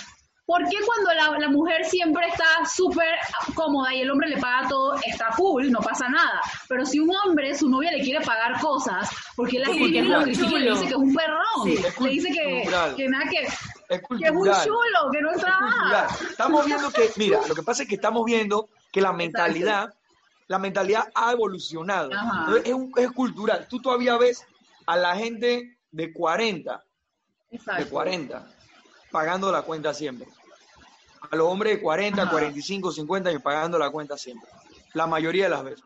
[0.47, 3.15] ¿por qué cuando la, la mujer siempre está súper
[3.55, 6.41] cómoda y el hombre le paga todo, está cool, no pasa nada?
[6.69, 10.23] Pero si un hombre, su novia le quiere pagar cosas, porque la Sí, es lo
[10.23, 13.25] critica y le dice que es un perrón, Sí, es le dice que, que nada
[13.29, 15.67] que, Es que es un chulo, que no Es trabaja.
[15.81, 16.07] cultural.
[16.31, 19.93] Estamos viendo que, mira, lo que pasa es que estamos viendo que la mentalidad,
[20.47, 22.11] la mentalidad ha evolucionado.
[22.65, 23.67] Es, un- es cultural.
[23.69, 24.47] Tú todavía ves
[24.87, 26.85] a la gente de 40,
[27.51, 27.89] de Exacto.
[27.91, 28.47] 40,
[29.11, 30.29] pagando la cuenta siempre.
[31.31, 32.31] A los hombres de 40, Ajá.
[32.31, 34.49] 45, 50 años pagando la cuenta siempre.
[34.95, 35.85] La mayoría de las veces.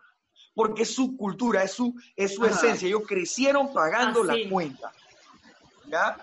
[0.54, 2.54] Porque es su cultura, es su, es su Ajá.
[2.54, 2.86] esencia.
[2.88, 4.44] Ellos crecieron pagando Así.
[4.44, 4.92] la cuenta.
[5.86, 6.16] ¿Ya?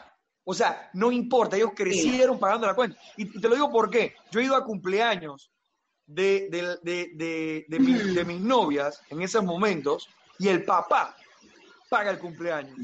[0.44, 2.98] O sea, no importa, ellos crecieron pagando la cuenta.
[3.18, 4.16] Y, y te lo digo por qué.
[4.32, 5.52] Yo he ido a cumpleaños
[6.06, 6.48] de,
[6.84, 10.08] de, de, mi- de mis novias en esos momentos
[10.40, 11.16] y el papá
[11.90, 12.78] paga el cumpleaños.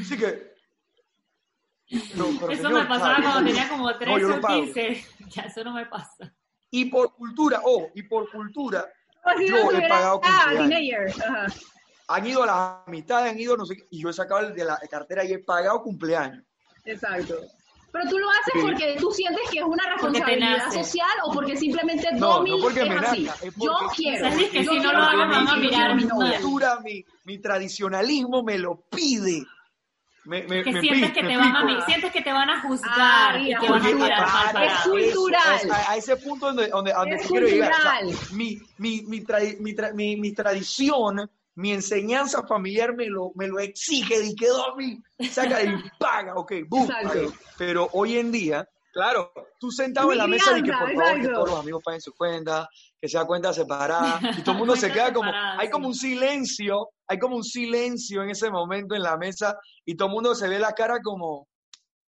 [0.00, 0.51] Así que...
[2.14, 3.22] No, pero Eso señor, me pasaba ¿sabe?
[3.26, 4.62] cuando tenía como No, 13 yo lo o pago.
[4.64, 5.04] 15.
[5.34, 6.32] Ya, eso no me pasa.
[6.70, 8.86] Y por cultura, oh, y por cultura,
[9.24, 11.20] Así Yo no he pagado Ah, cumpleaños.
[11.20, 11.46] Ajá.
[12.08, 14.54] han ido a las amistades, han ido no sé qué, y yo he sacado el
[14.54, 16.42] de la cartera y he pagado cumpleaños.
[16.84, 17.34] Exacto.
[17.92, 18.58] Pero tú lo haces Sí.
[18.62, 22.80] porque tú sientes que es una responsabilidad social o porque simplemente No, Domi no porque
[22.82, 23.22] es me así.
[23.24, 24.16] nazca, es Yo porque- quiero.
[24.26, 25.96] O sea, es que yo si no quiero lo hago, me van a yo mirar
[25.96, 29.44] quiero mi cultura, mi, mi tradicionalismo me lo pide.
[30.24, 32.60] Me, me, Que me sientes pi- que te van a sientes que te van a
[32.60, 34.96] juzgar Ah, y que van a Para parado.
[34.98, 35.60] es cultural.
[35.64, 37.72] eso, a, a ese punto donde, donde, donde Es quiero llegar.
[37.72, 38.36] O sea, cultural.
[38.36, 43.46] mi, mi, mi, tra- mi, tra- mi- mi tradición mi enseñanza familiar me lo, me
[43.46, 46.88] lo exige, di que Domi, saca y paga, ok, boom.
[47.58, 51.28] Pero hoy en día, claro, tú sentado en la mesa y que por favor que
[51.28, 52.68] todos los amigos paguen su cuenta,
[53.00, 56.90] que sea cuenta separada, y todo el mundo se queda como, hay como un silencio,
[57.08, 60.48] hay como un silencio en ese momento en la mesa, y todo el mundo se
[60.48, 61.48] ve la cara como,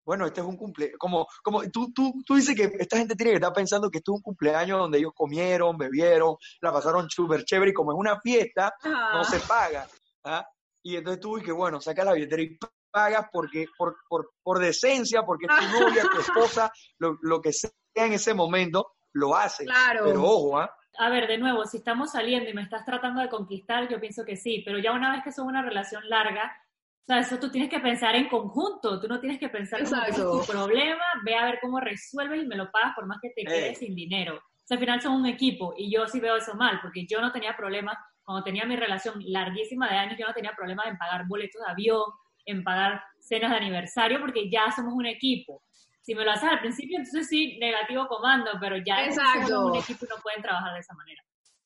[0.05, 3.33] bueno, este es un cumpleaños, como, como tú, tú, tú dices que esta gente tiene
[3.33, 7.45] que estar pensando que esto es un cumpleaños donde ellos comieron, bebieron, la pasaron súper
[7.45, 9.15] chévere, y como es una fiesta, Ajá.
[9.15, 9.89] no se paga.
[10.25, 10.47] ¿ah?
[10.83, 12.57] Y entonces tú, y que bueno, sacas la billetera y
[12.96, 17.52] pagas porque, por, por, por decencia, porque es tu novia, tu esposa, lo, lo que
[17.52, 19.64] sea en ese momento, lo hace.
[19.66, 20.04] Claro.
[20.06, 20.74] Pero ojo, ¿ah?
[20.98, 24.24] A ver, de nuevo, si estamos saliendo y me estás tratando de conquistar, yo pienso
[24.24, 26.56] que sí, pero ya una vez que son una relación larga,
[27.02, 29.90] o sea, eso tú tienes que pensar en conjunto, tú no tienes que pensar es
[29.90, 33.44] tu problema, ve a ver cómo resuelves y me lo pagas por más que te
[33.44, 33.74] quedes Eh.
[33.74, 34.37] sin dinero.
[34.37, 37.20] O sea, al final son un equipo y yo sí veo eso mal, porque yo
[37.20, 40.96] no tenía problemas, cuando tenía mi relación larguísima de años, yo no tenía problemas en
[40.96, 42.02] pagar boletos de avión,
[42.46, 45.62] en pagar cenas de aniversario, porque ya somos un equipo.
[46.00, 49.48] Si me lo haces al principio, entonces sí, negativo comando, pero ya Exacto.
[49.48, 51.22] somos un equipo y no pueden trabajar de esa manera.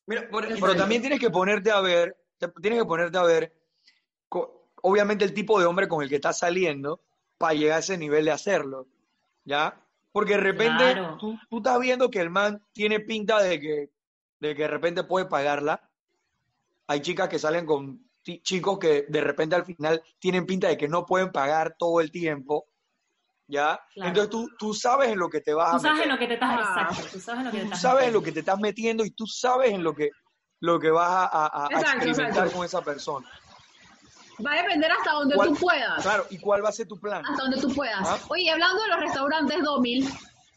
[0.07, 2.17] Mira, por- pero también tienes que ponerte a ver,
[2.61, 3.53] tienes que ponerte a ver,
[4.81, 7.01] obviamente el tipo de hombre con el que estás saliendo
[7.37, 8.87] para llegar a ese nivel de hacerlo,
[9.45, 9.79] ¿ya?
[10.11, 11.17] Porque de repente Claro.
[11.19, 13.89] tú, tú estás viendo que el man tiene pinta de que,
[14.39, 15.87] de que de repente puede pagarla.
[16.87, 20.87] Hay chicas que salen con chicos que de repente al final tienen pinta de que
[20.87, 22.65] no pueden pagar todo el tiempo,
[23.47, 23.79] ¿ya?
[23.93, 24.09] Claro.
[24.09, 26.19] Entonces tú, tú sabes en lo que te vas Tú a sabes meter en lo
[26.19, 26.87] que te estás, Ah.
[26.89, 28.19] exacto, tú sabes en lo que te estás sabes en metiendo.
[28.19, 30.09] lo que te estás metiendo y tú sabes en lo que,
[30.59, 32.51] lo que vas a, a- a Exacto, experimentar exacto.
[32.57, 33.29] con esa persona.
[34.45, 36.01] Va a depender hasta donde ¿Cuál- tú puedas.
[36.01, 37.23] Claro, ¿y cuál va a ser tu plan?
[37.25, 37.99] Hasta donde tú puedas.
[38.07, 38.17] Ah.
[38.29, 40.09] Oye, hablando de los restaurantes Domil,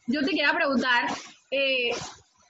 [0.06, 1.06] yo te quería preguntar,
[1.50, 1.90] eh,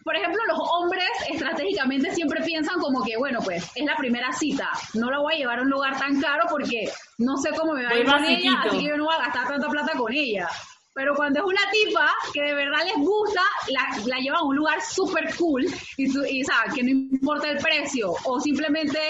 [0.05, 4.69] por ejemplo, los hombres estratégicamente siempre piensan como que, bueno, pues es la primera cita,
[4.95, 6.88] no la voy a llevar a un lugar tan caro porque
[7.19, 9.19] no sé cómo me va a ir con ella, así que yo no voy a
[9.19, 10.49] gastar tanta plata con ella.
[10.97, 14.55] Pero cuando es una tipa que de verdad les gusta, la, la llevan a un
[14.57, 15.64] lugar súper cool
[15.97, 19.01] y, tú- y, sea, que no importa el precio, o simplemente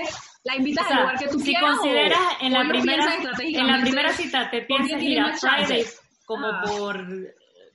[0.44, 1.74] la invitas O sea, al lugar que tú si quieras.
[1.74, 5.32] o- consideras en o la ellos primera en la primera cita te piensas ir a.
[5.36, 6.62] Fridays como Ah.
[6.66, 6.96] por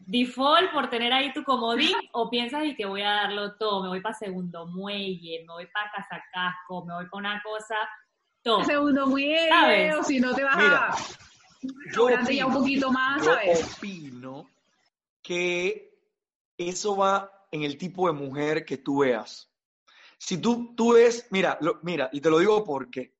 [0.09, 3.89] default por tener ahí tu comodín o piensas y que voy a darlo todo, me
[3.89, 7.75] voy para segundo muelle, me voy para Casacasco, me voy para una cosa
[8.41, 8.63] todo.
[8.63, 9.95] segundo muelle, ¿Sabes?
[9.95, 10.95] o si no te vas Mira, a
[11.93, 13.75] Yo ya un poquito más, yo ¿sabes?
[13.77, 14.49] opino
[15.21, 15.93] que
[16.57, 19.51] eso va en el tipo de mujer que tú veas.
[20.17, 23.13] Si tú, tú ves, mira, lo- mira, y te lo digo por qué.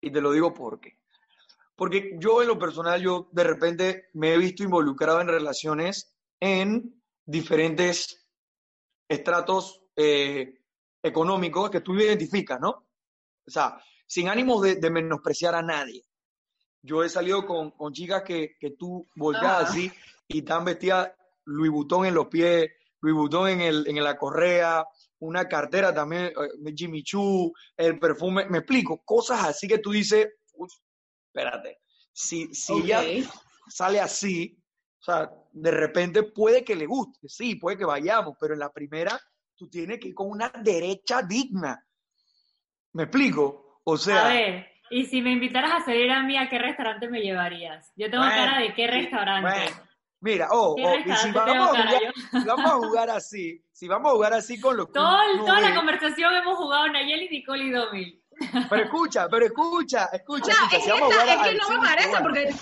[0.00, 0.98] Y te lo digo por qué.
[1.74, 7.02] Porque yo en lo personal, yo de repente me he visto involucrado en relaciones en
[7.24, 8.26] diferentes
[9.08, 10.60] estratos eh,
[11.02, 12.70] económicos que tú identificas, ¿no?
[13.46, 16.02] O sea, sin ánimos de, de menospreciar a nadie.
[16.82, 19.62] Yo he salido con, con chicas que, que tú volteas Ajá.
[19.70, 19.90] así
[20.28, 21.12] y están vestidas
[21.46, 22.68] Louis Vuitton en los pies,
[23.00, 24.84] Louis Vuitton en, el, en la correa,
[25.20, 30.28] una cartera también, eh, Jimmy Choo, el perfume, me explico, cosas así que tú dices,
[30.54, 30.72] "Uf,
[31.26, 31.80] espérate,
[32.12, 33.02] si, si ella
[33.68, 34.58] sale así,
[35.06, 38.72] o sea, de repente puede que le guste, sí, puede que vayamos, pero en la
[38.72, 39.20] primera
[39.54, 41.84] tú tienes que ir con una derecha digna.
[42.94, 43.80] ¿Me explico?
[43.84, 47.06] O sea, a ver, y si me invitaras a salir a mí, ¿a qué restaurante
[47.08, 47.92] me llevarías?
[47.96, 49.50] Yo tengo Bueno, cara de qué restaurante.
[49.50, 49.76] bueno,
[50.20, 52.38] mira, oh, ¿Qué oh, y si vamos a, jugar, yo?
[52.40, 55.60] si vamos a jugar así, si vamos a jugar así con los que Todo, toda
[55.60, 58.22] la ve, conversación hemos jugado Nayeli, Nicole y Domil.
[58.70, 61.46] pero escucha, pero escucha, O escucha, sea, escucha, es si que, vamos a esta- jugar
[61.46, 62.54] es que no me parece, porque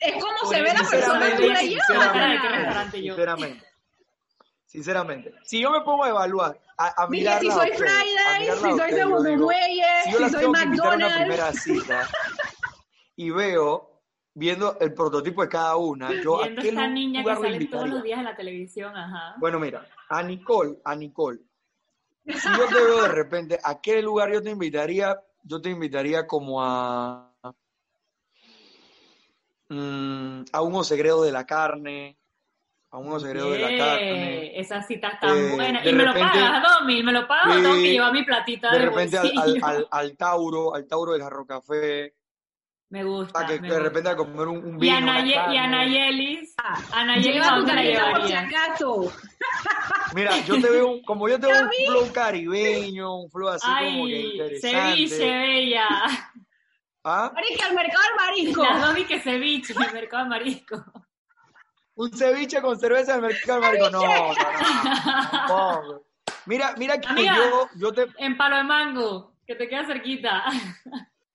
[0.00, 1.86] es como se ve la persona tú la llevas.
[1.86, 3.14] sinceramente, ¿Qué restaurante yo?
[3.14, 3.66] Sinceramente.
[4.66, 5.34] Sinceramente.
[5.44, 9.36] Si yo me pongo a evaluar, a, a mirarla si soy Friday, si soy Segundo
[9.36, 11.16] Muelle, si yo si soy tengo que invitar a una McDonald's.
[11.16, 12.08] primera cita
[13.16, 14.00] y veo,
[14.32, 17.88] viendo el prototipo de cada una, yo a Viendo qué esta niña que sale todos
[17.88, 19.34] los días en la televisión, ajá.
[19.38, 21.40] Bueno, mira, a Nicole, a Nicole.
[22.26, 25.20] Si yo te veo de repente, ¿a qué lugar yo te invitaría?
[25.42, 27.29] Yo te invitaría como a
[29.70, 32.18] mm, a un segredo de la carne,
[32.90, 34.44] a un segredo de la carne.
[34.46, 35.80] Eh, Esa cita es tan Eh, buena.
[35.80, 38.70] de Y me lo repente- pagas, Domi, me lo pagas tengo que llevar mi platita
[38.72, 42.14] De de, repente al, al, al, al Tauro, al Tauro del Jarro Café,
[42.90, 43.40] Me gusta.
[43.40, 43.82] a que me de gusta.
[43.84, 44.96] repente a comer un, un Y vino.
[45.24, 45.68] y a carne.
[45.68, 46.54] Nayelis,
[46.92, 49.12] a Nayelis, Lleva ¿a tu por si acaso.
[50.14, 54.06] Mira, yo te veo, como yo te veo un flow caribeño, un flow así como
[54.06, 54.96] que Ay, interesante.
[55.06, 55.86] ceviche, bella.
[57.04, 57.30] ¿Ah?
[57.34, 58.62] Marica, al mercado del marisco.
[58.62, 60.84] Las Domi que ceviche en el mercado de marisco.
[61.94, 63.90] Un ceviche con cerveza del mercado del marico.
[63.90, 64.02] No,
[65.48, 66.02] no, no.
[66.46, 67.36] Mira, mira que Amiga.
[67.36, 68.06] yo, yo te.
[68.18, 69.34] En palo de mango.
[69.46, 70.44] Que te queda cerquita.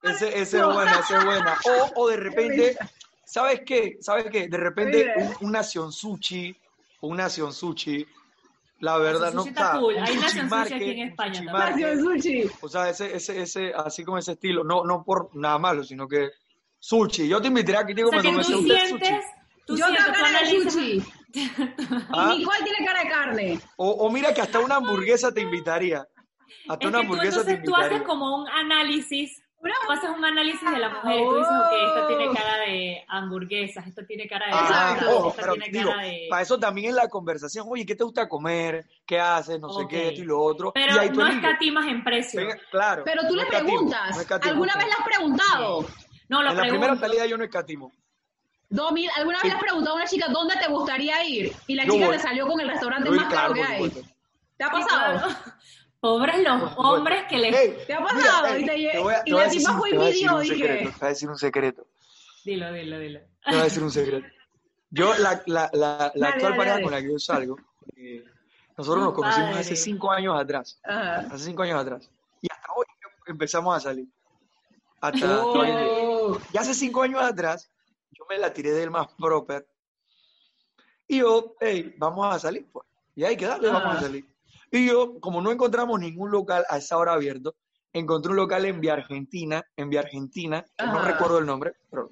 [0.02, 1.58] Ese, ese es buena, ese es buena.
[1.66, 2.78] O, o de repente,
[3.26, 3.98] ¿sabes qué?
[4.02, 4.48] ¿Sabes qué?
[4.48, 6.56] De repente un, una Sionsuchi,
[7.02, 8.06] una Sionsuchi,
[8.80, 9.96] la verdad no está cool.
[9.98, 12.00] Hay una sushi aquí en España sushi también.
[12.00, 12.44] Sushi.
[12.62, 16.08] O sea, ese, ese, ese, así como ese estilo, no, no por nada malo, sino
[16.08, 16.30] que
[16.80, 17.28] sushi.
[17.28, 19.04] Yo te invitaría a que digo O sea, que me tú sientes sushi.
[19.66, 21.04] tú Yo sientes, tengo cara de sushi.
[22.14, 22.32] ¿Ah?
[22.34, 23.60] Y Nicole tiene cara de carne.
[23.78, 26.08] O, o mira que hasta una hamburguesa te invitaría.
[26.68, 28.08] Hasta Es una que tú hamburguesa te entonces tú haces invitaría.
[28.08, 29.42] como un análisis,
[29.86, 32.34] Tú haces un análisis de la mujer y tú dices, ok, esta tiene Oh.
[32.34, 36.28] cara de hamburguesas, esta tiene cara de Ah, esta pero tiene digo, cara de...
[36.30, 37.66] para eso también es la conversación.
[37.70, 38.86] Oye, ¿qué te gusta comer?
[39.06, 39.60] ¿Qué haces?
[39.60, 40.72] No sé qué, esto y lo otro.
[40.74, 42.40] Pero y no escatimas en precio.
[42.42, 43.04] Venga, claro.
[43.06, 44.28] Pero tú no le escatimo, preguntas.
[44.30, 44.50] no.
[44.50, 45.86] ¿Alguna vez le has preguntado?
[46.30, 47.06] No, lo En la primera pregunto.
[47.08, 47.92] salida yo no escatimo.
[48.70, 49.44] Domi, ¿alguna Sí.
[49.48, 51.54] vez le has preguntado a una chica dónde te gustaría ir?
[51.68, 52.18] Y la Yo chica voy.
[52.18, 53.84] te salió con el restaurante Yo más caro claro, que hay.
[53.84, 54.12] supuesto.
[54.58, 55.18] ¿Te ha Sí, pasado?
[55.20, 55.36] claro.
[56.06, 57.88] Pobres los hombres que les...
[57.88, 58.46] ¿Te ha mira, pasado?
[58.48, 59.92] ey, Y te voy a- y te voy a la decir tipa un- fue y
[60.14, 60.56] pidió, dije.
[60.56, 61.88] secreto, Te voy a decir un secreto.
[62.46, 63.20] Dilo, dilo, dilo.
[63.20, 64.28] Te voy a decir un secreto.
[64.92, 66.84] Yo, la, la, la, la Dale, actual dale, pareja dale.
[66.84, 67.58] con la que yo salgo,
[67.98, 68.24] eh,
[68.78, 69.62] nosotros nos conocimos padre.
[69.62, 70.80] hace cinco años atrás.
[70.84, 71.20] Ajá.
[71.32, 72.10] Hace cinco años atrás.
[72.42, 72.86] Y hasta hoy
[73.26, 74.08] empezamos a salir.
[75.02, 75.54] Hasta Oh.
[75.60, 76.40] hoy en día.
[76.54, 77.72] Y hace cinco años atrás,
[78.12, 79.68] yo me la tiré del más proper.
[81.08, 82.86] Y yo, hey, vamos a salir, pues.
[83.16, 83.98] Y hay que darle, vamos Ah.
[83.98, 84.26] a salir.
[84.72, 87.56] Y yo, como no encontramos ningún local a esa hora abierto,
[87.94, 91.08] encontré un local en Vía Argentina, en Vía Argentina, no Ajá.
[91.12, 92.10] recuerdo el nombre, pero...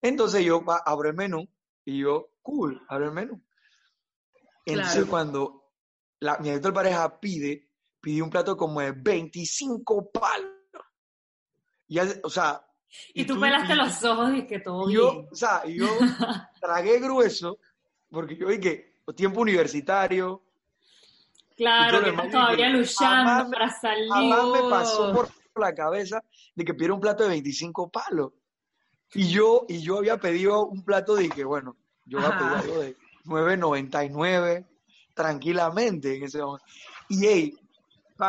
[0.00, 1.48] Entonces yo abro el menú
[1.84, 3.42] y yo, cool, abro el menú.
[4.64, 5.10] Entonces Claro.
[5.10, 5.64] cuando
[6.20, 7.68] la, mi actual pareja pide,
[8.00, 10.52] pide un plato como de 25 palos.
[11.88, 12.64] Y, o sea...
[13.12, 15.28] Y tú pelaste y- los ojos y que todo y yo, bien.
[15.30, 15.86] o sea, y yo
[16.60, 17.58] tragué grueso,
[18.10, 20.47] porque yo que tiempo universitario, y
[21.58, 24.08] Claro, que estás todavía luchando jamás para salir.
[24.12, 26.22] jamás me pasó por la cabeza
[26.54, 28.32] de que pidiera un plato de 25 palos.
[29.12, 32.80] Y yo, y yo había pedido un plato de que, bueno, yo había pedido algo
[32.80, 34.66] de 9.99
[35.14, 36.64] tranquilamente en ese momento.
[37.08, 37.58] Y hey,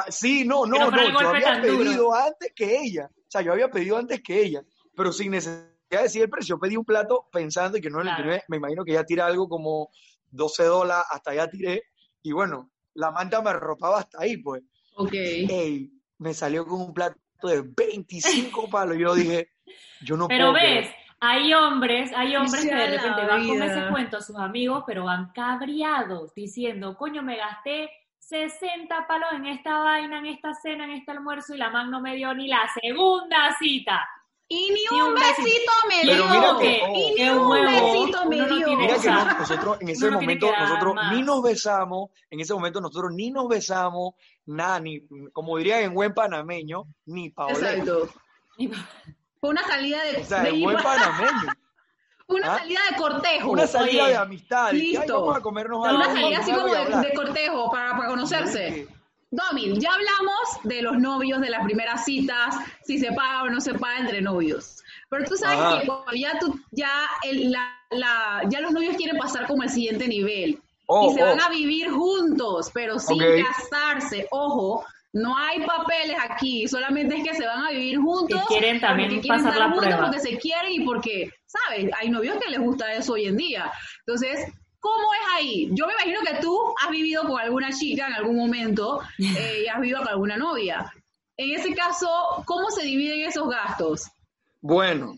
[0.10, 1.78] sí, no, no, no, yo había duro.
[1.84, 3.10] pedido antes que ella.
[3.14, 4.64] O sea, yo había pedido antes que ella,
[4.96, 6.56] pero sin necesidad de decir el precio.
[6.56, 8.42] Yo pedí un plato pensando que no le Claro.
[8.48, 9.90] me imagino que ya tira algo como
[10.32, 11.84] 12 dólares, hasta allá tiré.
[12.24, 14.62] Y bueno, la manta me arropaba hasta ahí, pues.
[14.96, 15.14] Ok.
[15.14, 18.98] Ey, me salió con un plato de 25 palos.
[18.98, 19.50] Yo dije,
[20.02, 20.60] yo no Pero puedo.
[20.60, 20.84] creer.
[20.86, 24.84] ves, hay hombres, hay hombres que de repente van con ese cuento a sus amigos,
[24.86, 30.84] pero van cabreados, diciendo, coño, me gasté 60 palos en esta vaina, en esta cena,
[30.86, 34.08] en este almuerzo, y la man no me dio ni la segunda cita.
[34.52, 35.44] Y ni Ni un un besito.
[35.44, 36.34] besito me Pero dio.
[36.34, 38.78] mira que- que, y ni un huevo, besito me no dio.
[38.78, 41.14] Mira que no, nosotros en ese momento, nosotros más.
[41.14, 44.16] ni nos besamos, en ese momento nosotros ni nos besamos,
[44.48, 45.02] nada, ni,
[45.34, 47.54] como dirían en buen panameño, ni paolé.
[47.54, 48.10] Exacto.
[49.40, 51.54] Fue una salida de, O sea, de- en buen panameño.
[52.28, 52.58] una ¿Ah?
[52.60, 53.52] salida de cortejo.
[53.52, 54.74] Una salida Oye, de amistad.
[54.74, 55.22] y que, "Ay, listo.
[55.22, 56.00] vamos a comernos No, algo.
[56.02, 57.06] una salida así como algo y de, hablar".
[57.06, 58.74] de cortejo para, para conocerse.
[58.74, 58.88] Sí.
[59.32, 63.62] Domi, ya hablamos de los novios, de las primeras citas, si se paga o no
[63.62, 64.84] se paga entre novios.
[65.10, 65.82] Pero tú sabes Ajá.
[65.82, 66.90] que cuando ya, tú, ya,
[67.24, 70.60] el- la, la- ya los novios quieren pasar como el siguiente nivel.
[70.88, 71.28] Oh, y se oh.
[71.28, 74.28] van a vivir juntos, pero sin casarse.
[74.32, 78.42] Ojo, no hay papeles aquí, solamente es que se van a vivir juntos.
[78.42, 80.06] Que quieren también porque quieren pasar estar la juntos, prueba.
[80.12, 81.92] Porque se quieren y porque, ¿sabes?
[82.00, 83.72] Hay novios que les gusta eso hoy en día.
[84.00, 85.70] Entonces, ¿cómo es ahí?
[85.74, 89.68] Yo me imagino que tú has vivido con alguna chica en algún momento eh, y
[89.68, 90.92] has vivido con alguna novia.
[91.38, 92.08] En ese caso,
[92.46, 94.08] ¿cómo se dividen esos gastos?
[94.62, 95.16] Bueno,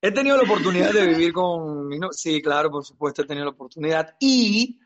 [0.00, 3.44] he tenido la oportunidad de vivir con mi no- Sí, claro, por supuesto, he tenido
[3.46, 4.14] la oportunidad.
[4.20, 4.78] Y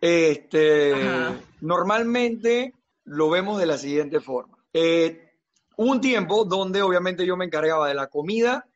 [0.00, 1.34] este, Ajá.
[1.60, 2.72] normalmente
[3.04, 4.58] lo vemos de la siguiente forma.
[4.72, 5.32] Eh,
[5.78, 8.66] un tiempo donde obviamente yo me encargaba de la comida,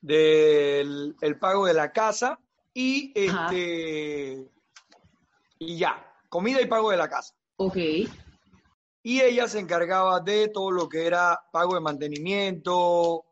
[0.00, 2.38] del el pago de la casa
[2.74, 4.48] y este
[5.58, 7.34] y ya, comida y pago de la casa.
[7.56, 7.76] Ok.
[9.06, 13.24] Y ella se encargaba de todo lo que era pago de mantenimiento,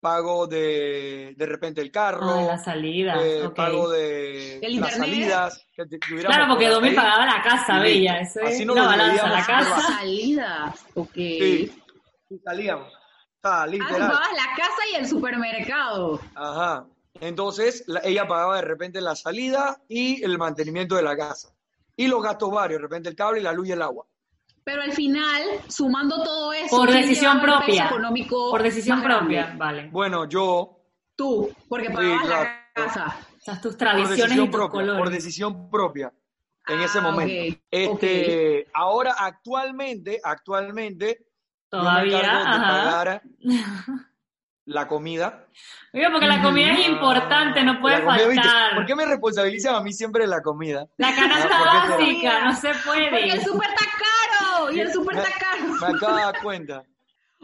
[0.00, 5.64] pago de de repente el carro, Ah, la salida, eh, pago de El las salidas.
[5.74, 8.18] Que tuviéramos Claro, porque por Domi pagaba la casa, bella.
[8.20, 9.80] Eso es Así una lo balanza, la casa.
[9.80, 10.86] Salidas.
[10.94, 11.14] Ok.
[11.14, 11.82] Sí,
[12.30, 12.92] y salíamos.
[13.44, 16.20] Ah, Ah, pagabas la casa y el supermercado.
[16.34, 16.86] Ajá.
[17.20, 21.54] Entonces, la- ella pagaba de repente la salida y el mantenimiento de la casa.
[21.96, 24.06] Y los gastos varios, de repente el cable y la luz y el agua.
[24.64, 27.86] Pero al final, sumando todo eso, Por ¿quién decisión propia.
[27.86, 29.88] económico Por decisión propia, vale.
[29.90, 30.78] Bueno, yo,
[31.14, 32.42] Tú, porque pagabas claro.
[32.44, 33.16] la casa.
[33.36, 36.12] O sea, tus por tradiciones y decisión tus propia, por decisión propia,
[36.68, 37.56] en Ah, ese momento.
[37.56, 41.26] ok, Este, ahora actualmente, actualmente,
[41.68, 42.68] Todavía, yo me encargo de ajá.
[42.68, 43.22] pagar
[44.64, 45.46] la comida.
[45.92, 48.74] Oiga, porque la comida es importante, no puede faltar.
[48.76, 50.86] ¿Por qué me responsabilizan a mí siempre de la comida?
[50.98, 53.40] La canasta Ah, ¿por qué básica, no se Porque el puede.
[53.44, 55.64] súper está caro y el súper está caro.
[55.90, 56.84] me acabo de dar cuenta.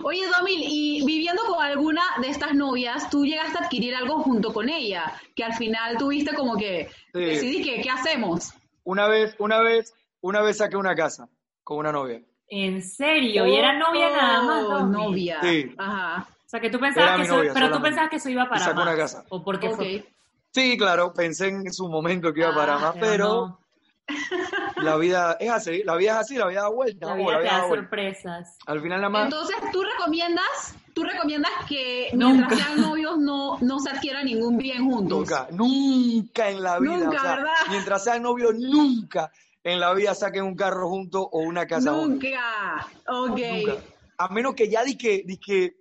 [0.04, 4.52] Oye, Domil, y viviendo con alguna de estas novias, tú llegaste a adquirir algo junto
[4.52, 7.18] con ella, que al final tuviste como que Sí.
[7.20, 8.52] decidí que, ¿qué hacemos?
[8.84, 11.28] Una vez, una vez, una vez saqué una casa
[11.64, 12.22] con una novia.
[12.48, 15.40] En serio, y era novia nada más, Oh, novia.
[15.42, 15.74] Sí.
[15.76, 16.28] Ajá.
[16.48, 18.64] O sea, que tú pensabas que eso, novia pero tú pensabas que eso iba para
[18.64, 18.86] sacó más.
[18.86, 19.22] una casa.
[19.28, 19.76] O porque Ok.
[19.76, 20.08] fue.
[20.50, 23.60] Sí, claro, pensé en su momento que iba para Ah, más, pero no,
[24.82, 27.06] la vida es así, la vida es así, la vida da vuelta.
[27.06, 27.76] la oh, vida te da da vuelta.
[27.84, 28.56] sorpresas.
[28.66, 32.46] Al final nada más, Entonces, ¿tú recomiendas, tú recomiendas que Nunca.
[32.48, 35.18] mientras sean novios no, no se adquiera ningún bien juntos?
[35.18, 37.52] nunca, nunca en la vida, Nunca, o sea, ¿verdad?
[37.68, 39.30] mientras sean novios, nunca
[39.62, 42.08] en la vida saquen un carro juntos o una casa juntos.
[42.30, 42.86] Nunca.
[43.06, 43.38] Ok.
[43.66, 43.82] Nunca.
[44.16, 45.76] A menos que ya di que, di que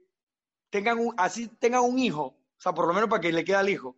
[0.70, 3.55] tengan un, así tengan un hijo, o sea, por lo menos para que le quede
[3.57, 3.97] al hijo.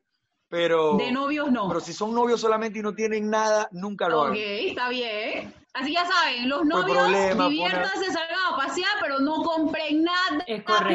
[0.49, 1.67] Pero, De novios no.
[1.67, 4.37] pero si son novios solamente y no tienen nada, nunca lo Ok, hagan.
[4.37, 5.53] está bien.
[5.75, 10.43] Así ya saben, los No novios problema, diviértanse, salgan a pasear, pero no compren nada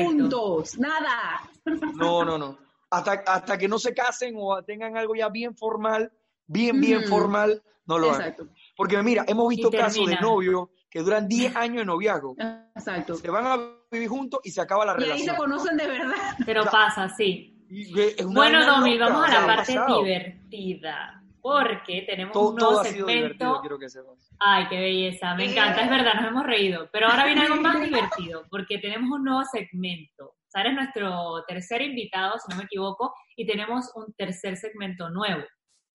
[0.04, 0.76] juntos.
[0.78, 1.48] Nada.
[1.94, 2.58] No, no, no.
[2.90, 6.12] Hasta, hasta que no se casen o tengan algo ya bien formal,
[6.46, 8.20] bien, bien formal, no lo hagan.
[8.30, 8.48] Exacto.
[8.76, 12.36] Porque mira, hemos visto casos de novios que duran 10 años de noviazgo.
[12.76, 13.16] Exacto.
[13.16, 13.58] Se van a
[13.90, 15.36] vivir juntos y se acaba la Y ahí se relación.
[15.36, 16.14] conocen de verdad.
[16.46, 17.52] Pero pasa, sí.
[17.68, 20.04] Y es Bueno, Domi, loca, vamos a la parte pasado.
[20.04, 21.20] divertida.
[21.42, 23.60] Porque tenemos Todo, un nuevo todo ha sido divertido, segmento.
[23.62, 24.30] quiero que sepas.
[24.38, 26.88] Ay, qué belleza, me encanta, es verdad, nos hemos reído.
[26.92, 30.26] Pero ahora viene algo más divertido, porque tenemos un nuevo segmento.
[30.26, 35.10] O sea, eres nuestro tercer invitado, si no me equivoco, y tenemos un tercer segmento
[35.10, 35.42] nuevo.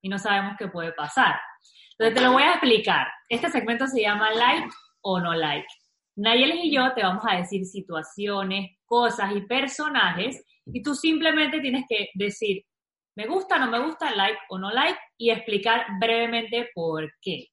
[0.02, 1.40] Y no sabemos qué puede pasar.
[1.98, 3.08] Entonces te lo voy a explicar.
[3.30, 4.68] Este segmento se llama Like
[5.02, 5.68] o No Like.
[6.16, 11.86] Nayeles y yo te vamos a decir situaciones, cosas y personajes, y tú simplemente tienes
[11.88, 12.64] que decir
[13.20, 17.48] me gusta, no me gusta, like o no like, y explicar brevemente por qué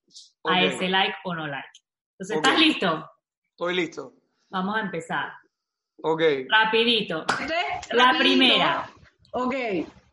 [0.44, 1.68] a ese like o no like.
[2.12, 2.36] Entonces.
[2.36, 3.11] ¿estás listo?
[3.51, 4.12] Estoy listo.
[4.49, 5.32] Vamos a empezar.
[6.05, 6.22] Ok.
[6.49, 7.24] Rapidito.
[7.92, 8.18] La rapidito.
[8.18, 8.90] primera.
[9.32, 9.55] Ok.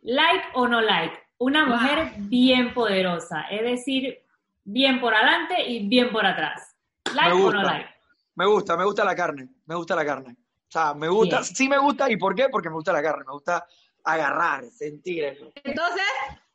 [0.01, 1.19] Like o no like.
[1.37, 4.23] Una mujer bien poderosa, es decir,
[4.63, 6.72] bien por adelante y bien por atrás.
[7.13, 7.57] Like Me o gusta.
[7.61, 7.89] no like.
[8.35, 9.49] Me gusta, me gusta la carne.
[9.65, 10.33] Me gusta la carne.
[10.33, 11.55] O sea, me gusta, Bien.
[11.55, 12.09] sí me gusta.
[12.09, 12.49] ¿Y por qué?
[12.49, 13.23] Porque me gusta la carne.
[13.27, 13.65] Me gusta
[14.03, 15.51] agarrar, sentir eso.
[15.63, 16.03] Entonces,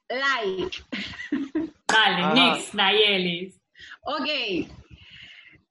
[0.09, 0.83] like.
[1.87, 3.61] Dale, next, Nayelis.
[4.03, 4.25] Ok.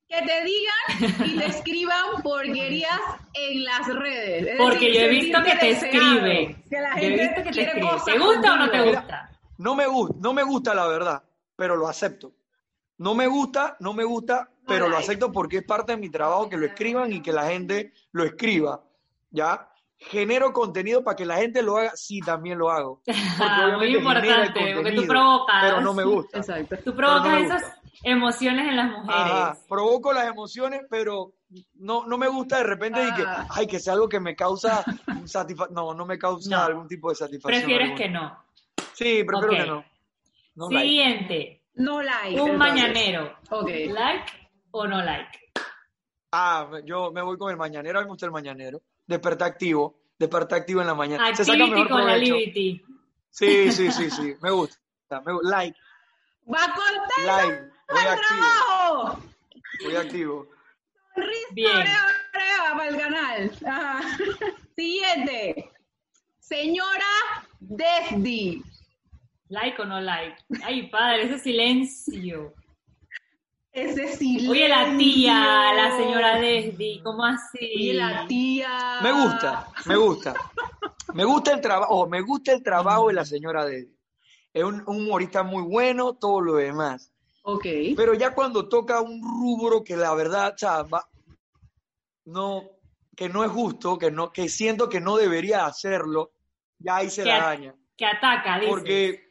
[0.09, 2.99] Que te digan y te escriban porquerías
[3.33, 4.47] en las redes.
[4.47, 6.63] Es Porque decir, yo he visto que te escriben.
[6.69, 9.39] Que la Yo he gente visto que te cosas ¿Te gusta o no te gusta?
[9.57, 11.23] No me gusta, no me gusta la verdad,
[11.57, 12.31] pero lo acepto.
[12.99, 16.49] No me gusta, no me gusta, pero lo acepto porque es parte de mi trabajo
[16.49, 18.83] que lo escriban y que la gente lo escriba.
[19.31, 19.69] ¿Ya?
[19.99, 23.01] Genero contenido para que la gente lo haga, sí, también lo hago.
[23.39, 25.55] Ah, Muy importante, porque tú provocas.
[25.61, 26.37] Pero no me gusta.
[26.37, 26.77] Exacto.
[26.85, 27.63] Tú provocas no esas
[28.03, 29.15] emociones en las mujeres.
[29.15, 31.33] Ajá, provoco las emociones, pero
[31.75, 33.47] no, no me gusta de repente y que, Ah.
[33.49, 34.83] ay, que sea algo que me causa
[35.25, 35.73] satisfacción.
[35.75, 36.63] No, no me causa No.
[36.63, 37.63] algún tipo de satisfacción.
[37.63, 38.03] Prefieres alguna.
[38.03, 38.43] que no.
[38.93, 39.85] Sí, prefiero que no.
[40.55, 40.87] No like.
[40.87, 42.39] Siguiente, No like.
[42.39, 42.57] un entonces.
[42.57, 43.35] mañanero.
[43.49, 43.69] Ok.
[43.89, 44.31] ¿Like
[44.79, 45.39] o no like?
[46.31, 48.81] Ah, yo me voy con el mañanero, a mí me gusta el mañanero.
[49.05, 51.35] Despertar activo, despertar activo en la mañana.
[51.35, 52.17] Se saca Activity mejor con la.
[52.17, 52.81] Liberty.
[53.29, 54.77] Sí, sí, sí, sí, me gusta.
[55.25, 55.49] Me gusta.
[55.49, 55.77] Like,
[56.51, 59.19] Va contento like, voy al activo, trabajo.
[59.83, 60.47] voy activo.
[61.15, 61.71] Sonrisa Bien.
[61.79, 63.51] breva, breva para el canal.
[63.65, 64.17] Ajá.
[64.75, 65.71] Siguiente.
[66.39, 67.05] Señora
[67.59, 68.63] Desdi.
[69.49, 70.35] ¿Like o no like?
[70.63, 72.53] Ay, padre, ese silencio.
[73.77, 74.49] Ese silencio.
[74.51, 77.59] Oye, la tía, la señora Desdi, ¿cómo así?
[77.75, 78.99] Oye, la tía.
[79.03, 80.33] Me gusta, me gusta.
[81.13, 83.95] Me gusta el trabajo, me gusta el trabajo de la señora Deddy.
[84.51, 87.11] Es un, un humorista muy bueno, todo lo demás.
[87.43, 87.65] Ok.
[87.95, 91.07] Pero ya cuando toca un rubro que la verdad, o sea, va-
[92.25, 92.63] no,
[93.15, 96.31] que no es justo, que no, que siento que no debería hacerlo,
[96.79, 97.75] ya ahí se Que la daña.
[97.95, 98.69] Que ataca, dice.
[98.71, 99.29] Porque,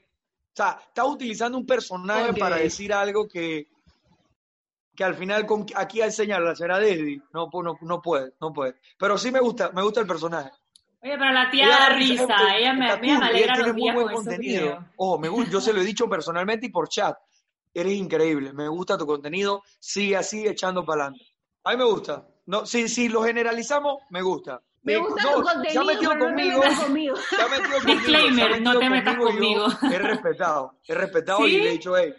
[0.53, 3.67] o sea, está utilizando un personaje para decir algo que,
[4.97, 7.21] que al final con, aquí enseña a la señora Deddy.
[7.33, 8.77] No, pu- no, no puede, no puede.
[8.99, 10.51] Pero sí me gusta, me gusta el personaje.
[11.03, 13.83] Oye, pero la tía Ella da risa, ella me, ella me alegra tiene los muy
[13.83, 14.85] días buen con contenido.
[14.97, 17.17] Ojo, me gusta, yo se lo he dicho personalmente y por chat.
[17.75, 21.27] Eres increíble, me gusta tu contenido, sigue así echando para adelante.
[21.65, 22.27] A mí me gusta.
[22.47, 24.61] No, si, si lo generalizamos, me gusta.
[24.83, 27.17] Me gusta no, tu se ha contenido, metido pero no te conmigo, metas conmigo.
[27.17, 29.67] se ha metido conmigo, Disclaimer, se ha no metido te metas yo conmigo.
[29.93, 31.45] He respetado, he respetado ¿Sí?
[31.45, 32.15] y le he dicho, hey,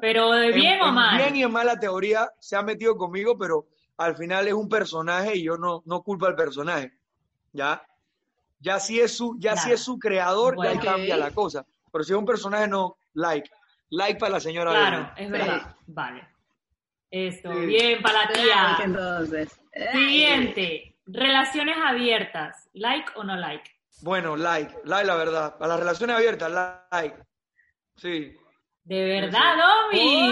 [0.00, 1.16] Pero de en- bien o mal.
[1.18, 3.66] bien y en mala teoría se ha metido conmigo, pero
[3.98, 6.92] al final es un personaje y yo no, no culpo al personaje.
[7.52, 7.82] ¿Ya?
[8.60, 9.74] Ya si es su, ya si Claro.
[9.74, 11.64] es su creador, ya cambia la cosa.
[11.92, 13.48] Pero si es un personaje, no, like.
[13.90, 15.24] Like para la señora Claro, Belén.
[15.24, 15.76] es verdad.
[15.86, 16.28] Vale.
[17.10, 17.66] Esto, Sí.
[17.66, 18.76] bien para la Like, tía.
[18.82, 19.60] entonces.
[19.92, 20.96] Siguiente.
[21.06, 22.68] Relaciones abiertas.
[22.72, 23.70] ¿Like o no like?
[24.02, 25.56] Bueno, like, like la verdad.
[25.56, 26.50] Para las relaciones abiertas,
[26.90, 27.16] like.
[27.94, 28.36] Sí.
[28.86, 30.30] De verdad, Domi.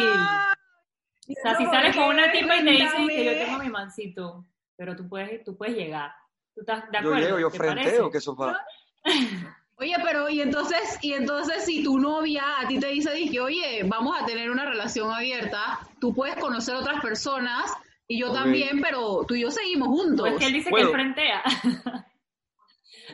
[1.26, 4.46] O sea, si sales con una tipa y te dicen que yo tengo mi mancito,
[4.76, 6.12] pero tú puedes, tú puedes llegar.
[6.54, 8.64] ¿Tú estás de Yo llego, yo ¿Te frenteo, que eso para.
[9.76, 13.82] Oye, pero y entonces, y entonces si tu novia a ti te dice, dije, oye,
[13.84, 17.72] vamos a tener una relación abierta, tú puedes conocer otras personas
[18.06, 20.28] y yo también, pero tú y yo seguimos juntos.
[20.28, 21.42] Pues que él dice que él frentea.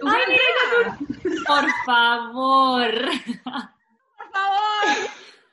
[0.00, 1.44] ¿Tú Ay, frenteas?
[1.46, 2.92] Por favor.
[3.44, 5.10] por favor.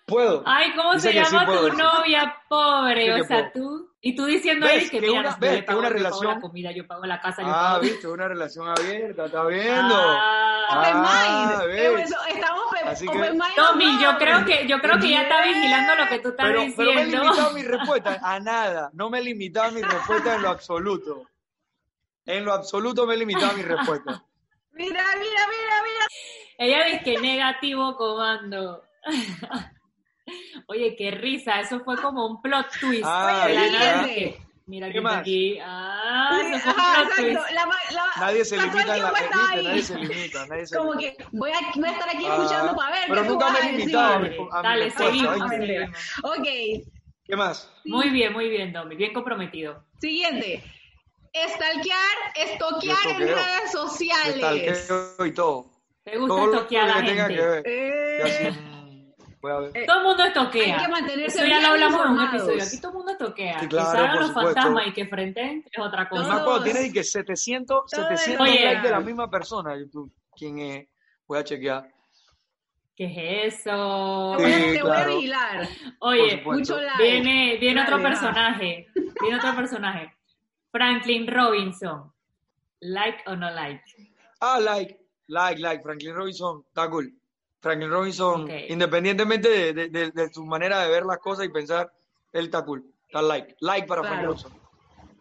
[0.08, 0.41] Puedo.
[0.45, 3.01] Ay, ¿cómo Dice se sí llama puedo, tu novia, pobre?
[3.01, 3.68] Dice O sea, puedo.
[3.68, 3.91] tú.
[3.99, 4.84] Y tú diciendo ¿Ves?
[4.86, 5.55] él que Que mira, una- yo ves?
[5.58, 7.82] Que pago- una yo pago relación- la comida, yo pago la casa, yo Ah, pago.
[7.82, 9.95] viste, una relación abierta, ¿estás viendo?
[9.97, 10.80] Ah.
[10.80, 11.68] Open Ah, mind.
[11.68, 11.99] ves.
[12.10, 13.55] Eso, Estamos Así que- open mind.
[13.58, 16.60] Tommy, yo creo que, yo creo que ya está vigilando lo que tú estás Pero,
[16.78, 17.24] pero me he diciendo.
[17.26, 18.89] limitado mi respuesta a nada.
[18.93, 21.24] No me he limitado mi respuesta en lo absoluto.
[22.26, 24.24] En lo absoluto me he limitado a mi respuesta.
[24.72, 26.08] Mira, mira, mira, mira.
[26.60, 28.84] Ella dice que negativo comando.
[30.67, 33.03] Oye, qué risa, eso fue como un plot twist.
[33.05, 34.38] Ah, de la que,
[34.69, 35.21] Mira ¿Qué quién está más?
[35.21, 35.59] aquí.
[35.63, 37.30] Ah, eso fue un Ajá, plot twist.
[37.30, 37.53] exacto.
[37.55, 39.13] La, ma- la- Nadie se limita en la.
[39.32, 41.17] Nadie se limita, nadie se Como limita.
[41.23, 43.61] que voy a, voy a estar aquí Ah, escuchando para ver pero nunca me he
[43.61, 45.38] a limitado a mi- Dale, a seguimos.
[46.23, 46.47] Ok,
[47.25, 47.71] ¿Qué más?
[47.86, 49.84] Muy bien, muy bien, Domi, bien comprometido.
[50.01, 50.61] siguiente.
[51.34, 54.36] Stalkear, estoquear en redes sociales.
[54.84, 55.65] Stalkeo y todo.
[56.03, 57.63] ¿Te gusta Todo lo que estoquear a la tenga que ver.
[57.65, 58.53] Eh,
[59.73, 60.77] Eh, Todo el mundo Hay estoquea.
[60.77, 62.63] que mantenerse Eso ya lo hablamos en un episodio.
[62.63, 63.53] Aquí todo el mundo estoquea.
[63.59, 64.53] Sí, que claro, salgan por los supuesto.
[64.53, 66.23] fantasmas y que frenten es otra más cosa.
[66.23, 66.43] Todos.
[66.43, 69.75] cuando tienes que 700, Todo 700 el likes de la misma persona.
[69.77, 70.88] Y tú, ¿quién es?
[71.27, 71.88] Voy a chequear.
[72.95, 73.05] ¿Qué
[73.45, 74.33] es eso?
[74.38, 75.15] Te voy a- Sí, te voy a claro.
[75.15, 75.67] vigilar.
[75.99, 76.41] Oye.
[76.43, 77.03] Mucho like.
[77.03, 78.88] viene, viene otro personaje.
[79.21, 80.13] Viene otro personaje.
[80.71, 82.11] Franklin Robinson.
[82.79, 83.83] ¿Like o no like?
[84.41, 85.83] Ah, like, like, like.
[85.83, 87.11] Franklin Robinson, está cool.
[87.60, 91.91] Franklin Robinson, independientemente de, de- de- de su manera de ver las cosas y pensar,
[92.34, 92.84] él está cool.
[93.08, 93.55] Está like.
[93.62, 94.34] Like para Franklin Claro.
[94.43, 94.68] Robinson.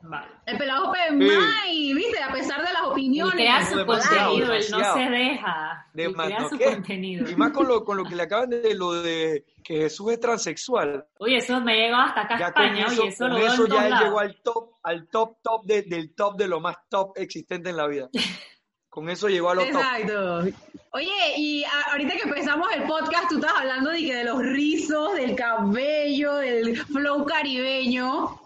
[0.08, 0.26] Vale.
[0.44, 1.94] El pelado open Sí.
[1.94, 2.22] ¿viste?
[2.22, 3.34] A pesar de las opiniones.
[3.34, 5.86] crea su contenido, él no se deja.
[5.92, 6.64] Crea ¿no su qué?
[6.66, 7.28] contenido.
[7.28, 10.20] Y más con lo, con lo que le acaban de lo de que Jesús es
[10.20, 11.04] transexual.
[11.18, 12.86] Oye, eso me llegó hasta acá a Ya España.
[12.86, 16.14] eso, Oye, eso lo eso ya él llegó al top, al top, top de- del
[16.14, 18.08] top de lo más top existente en la vida.
[18.96, 19.82] Con eso llegó a los top.
[19.82, 20.44] Exacto.
[20.92, 25.16] Oye, y ahorita que empezamos el podcast, tú estás hablando de, que de los rizos,
[25.16, 28.40] del cabello, del flow caribeño.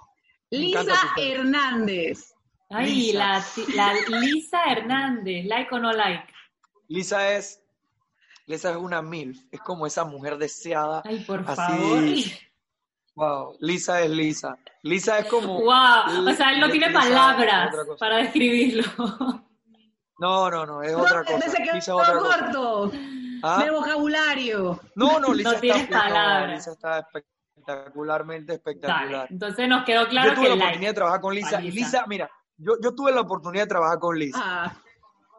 [0.51, 1.13] Lisa.
[1.17, 2.35] Hernández.
[2.69, 3.45] Ay, Lisa.
[3.77, 5.47] la, la Lisa Hernández.
[5.47, 6.25] ¿Like o no like?
[6.89, 7.63] Lisa es,
[8.47, 11.01] Lisa es una MILF, es como esa mujer deseada.
[11.05, 11.55] Ay, por Así.
[11.55, 12.05] favor.
[13.15, 14.59] Wow, Lisa es Lisa.
[14.83, 15.61] Lisa es como.
[15.61, 19.45] Wow, o sea, él no tiene palabras para describirlo.
[20.21, 21.49] No, no, no, es otra cosa.
[21.49, 22.19] Se quedó cosa.
[22.19, 22.93] corto
[23.43, 23.65] ¿Ah?
[23.65, 24.79] de vocabulario.
[24.95, 26.51] No, no, Lisa No está, tienes no, palabras.
[26.57, 29.11] Lisa está espectacularmente espectacular.
[29.11, 30.65] Dale, entonces nos quedó claro yo tuve que la like.
[30.65, 31.61] oportunidad de trabajar con Lisa.
[31.61, 31.87] Y Lisa.
[31.87, 34.41] Lisa, mira, yo, yo tuve la oportunidad de trabajar con Lisa.
[34.43, 34.77] Ah,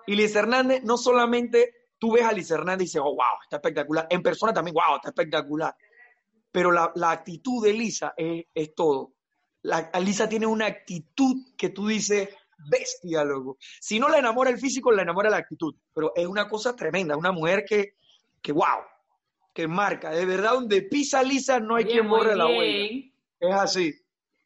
[0.08, 3.58] Y Lisa Hernández, no solamente tú ves a Lisa Hernández y dices, oh, wow, está
[3.58, 4.08] espectacular.
[4.10, 5.76] En persona también, wow, está espectacular.
[6.52, 9.14] Pero la, la actitud de Lisa es, es todo.
[9.62, 12.30] La, Lisa tiene una actitud que tú dices,
[12.70, 13.58] bestia, loco.
[13.80, 15.74] Si no la enamora el físico, la enamora la actitud.
[15.94, 17.96] Pero es una cosa tremenda, una mujer que,
[18.42, 18.80] que wow,
[19.54, 20.12] que marca.
[20.12, 23.06] De verdad, donde pisa Lisa no hay quien borre la huella.
[23.40, 23.94] Es así.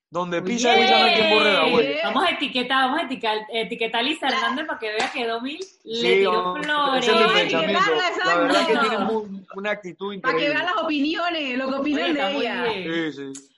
[0.10, 2.00] Donde pisa Lisa no hay quien borre la huella.
[2.06, 5.60] Vamos a etiquetar, vamos a etiquetar, etiquetar a Lisa Hernández para que vea que Domi
[5.84, 7.04] le Sí, tiró flores.
[7.08, 7.80] ese es mi Ay, pensamiento.
[7.82, 8.90] etiquetarla, La verdad que exacto.
[8.90, 12.66] tiene muy- una actitud para que vean las opiniones, lo que opinan de ella.
[13.12, 13.55] Sí, sí.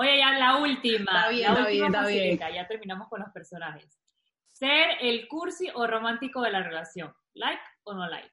[0.00, 1.12] Oye, ya la última.
[1.12, 2.62] Está bien, la está última bien, está bien.
[2.62, 3.98] Ya terminamos con los personajes.
[4.46, 7.12] Ser el cursi o romántico de la relación.
[7.34, 8.32] ¿Like o no like?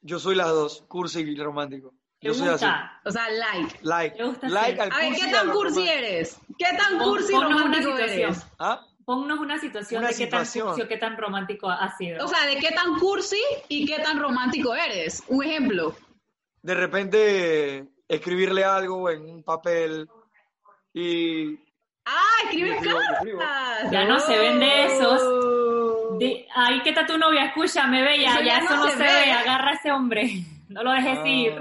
[0.00, 1.94] Yo soy las dos, cursi y romántico.
[2.18, 2.64] ¿Te Yo soy así.
[2.64, 3.00] gusta?
[3.04, 3.78] O sea, like.
[3.82, 4.16] Like.
[4.16, 4.80] ¿Te gusta like ser?
[4.80, 6.40] al A ver, ¿qué tan cursi eres?
[6.58, 8.20] ¿Qué tan Pon- cursi y romántico situación.
[8.30, 8.46] eres?
[8.58, 8.84] ¿Ah?
[9.04, 12.24] Ponnos una situación Una de qué tan cursi o qué tan romántico ha sido.
[12.24, 15.22] O sea, ¿de qué tan cursi y qué tan romántico eres?
[15.28, 15.94] Un ejemplo.
[16.62, 20.08] De repente escribirle algo en un papel
[21.00, 21.58] y
[22.04, 23.90] Ah, escribes cartas.
[23.90, 25.20] Ya no se ven de esos.
[25.22, 26.16] Oh.
[26.18, 28.96] De- ahí que está tu novia, escúchame, bella, Eso ya ya eso no no se
[28.96, 29.04] se ve.
[29.08, 30.30] ve, agarra a ese hombre,
[30.68, 31.28] no lo dejes Ah.
[31.28, 31.58] ir.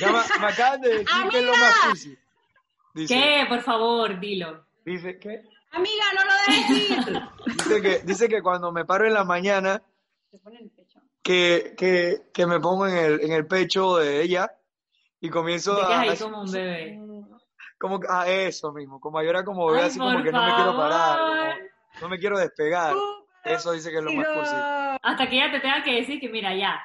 [0.00, 1.66] Ya me, me acaban de decir que es lo Amiga.
[1.66, 2.18] más cursi.
[2.94, 3.46] Dice, ¿Qué?
[3.48, 4.66] Por favor, dilo.
[4.84, 5.42] Dice, ¿qué?
[5.70, 7.22] Amiga, no lo dejes ir.
[7.54, 9.80] Dice que, dice que cuando me paro en la mañana,
[11.22, 14.50] que, que, que me pongo en el, en el pecho de ella
[15.20, 16.00] y comienzo a...
[16.00, 16.98] ahí como un bebé.
[17.78, 20.54] Como que- ah, eso mismo, como yo era como bebé, así como que no me
[20.54, 21.52] quiero parar, como,
[22.02, 22.94] no me quiero despegar.
[23.44, 24.56] Eso dice que es lo más cursi.
[25.02, 26.80] Hasta que ella te tenga que decir que mira, ya.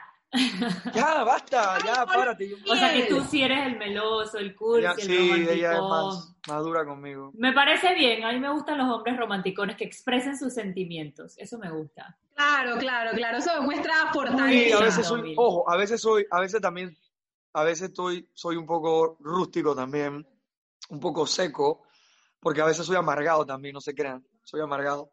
[0.93, 2.49] Ya, basta, ya, párate.
[2.49, 5.77] Yo- O sea que tú sí eres el meloso, el cursi, Ya, el sí, ella
[5.77, 7.31] es más, más dura conmigo.
[7.35, 11.57] Me parece bien, a mí me gustan los hombres romanticones que expresen sus sentimientos, eso
[11.59, 12.17] me gusta.
[12.35, 13.37] Claro, claro, claro.
[13.37, 14.77] Eso muestra Sí, fortaleza.
[14.77, 16.97] a veces soy, ojo, a veces soy, a veces también,
[17.53, 20.25] a veces estoy, soy un poco rústico también,
[20.89, 21.83] un poco seco,
[22.39, 25.09] porque a veces soy amargado también, no se crean, soy amargado.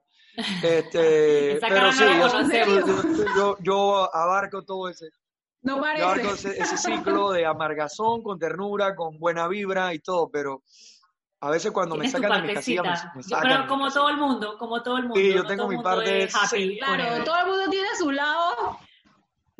[0.62, 5.10] Este, pero sí, yo, yo- yo- abarco todo ese,
[5.62, 10.28] No yo abarco ese, ese ciclo de amargazón, con ternura, con buena vibra y todo,
[10.30, 10.62] pero
[11.40, 13.48] a veces cuando me sacan de mi casilla, me, me sacan.
[13.50, 15.16] pero como todo el mundo, como todo el mundo.
[15.16, 16.78] Sí, yo no tengo mi parte sí.
[16.78, 18.78] Claro, todo el mundo tiene su lado,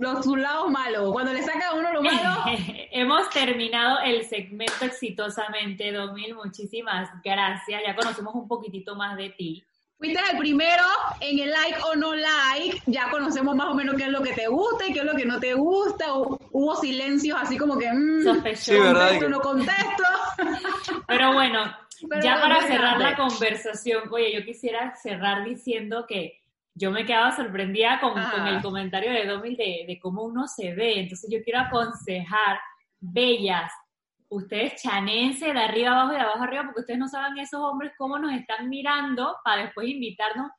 [0.01, 1.13] los, sus lados malos.
[1.13, 2.45] Cuando le saca a uno lo malo,
[2.93, 6.35] Hemos terminado el segmento exitosamente, Domil.
[6.35, 7.83] Muchísimas gracias.
[7.87, 9.65] Ya conocemos un poquitito más de ti.
[9.99, 10.83] fuiste el primero
[11.21, 12.83] en el like o no like.
[12.87, 15.15] Ya conocemos más o menos qué es lo que te gusta y qué es lo
[15.15, 16.07] que no te gusta.
[16.15, 18.73] Hubo silencios así como que, mm, Sospechoso.
[18.73, 20.05] Sí, contesto, no contesto.
[21.07, 21.77] Pero bueno,
[22.09, 26.40] Pero ya para cerrar la conversación, oye, yo quisiera cerrar diciendo que
[26.75, 28.15] yo me quedaba sorprendida con,
[28.47, 31.01] el comentario de Domil de, de cómo uno se ve.
[31.01, 32.59] Entonces yo quiero aconsejar,
[33.01, 33.73] bellas,
[34.29, 37.93] ustedes chanense de arriba abajo y de abajo arriba, porque ustedes no saben esos hombres
[37.99, 40.51] cómo nos están mirando para después invitarnos.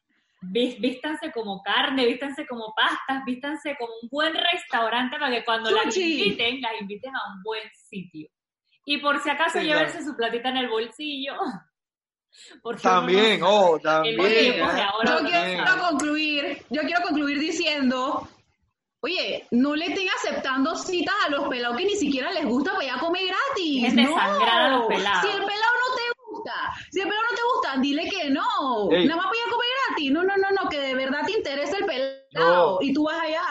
[0.42, 5.70] Ví- Vístanse como carne, vístanse como pastas, vístanse como un buen restaurante para que cuando
[5.86, 5.94] las
[6.24, 8.28] inviten, las inviten a un buen sitio.
[8.84, 11.36] Y por si acaso Sí, llevarse su platita en el bolsillo.
[12.64, 14.20] Porque También, no oh, también.
[14.20, 14.62] ¿eh?
[14.62, 15.58] ahora, Yo También.
[15.64, 18.28] quiero concluir, yo quiero concluir diciendo,
[19.02, 22.86] oye, no le estén aceptando citas a los pelados que ni siquiera les gusta para
[22.86, 23.96] ir a comer gratis.
[23.96, 24.18] De no.
[24.18, 25.22] a los pelados.
[25.22, 26.54] Si el pelado no te gusta,
[26.92, 28.92] si el pelado no te gusta, dile que no.
[28.92, 29.08] Ey.
[29.08, 30.12] Nada más para ir a comer gratis.
[30.12, 32.78] No, no, no, no, que de verdad te interesa el pelado No.
[32.82, 33.42] y tú vas allá.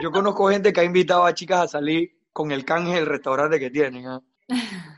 [0.00, 3.58] Yo conozco gente que ha invitado a chicas a salir con el canje del restaurante
[3.60, 4.06] que tienen.
[4.06, 4.20] ¿ah?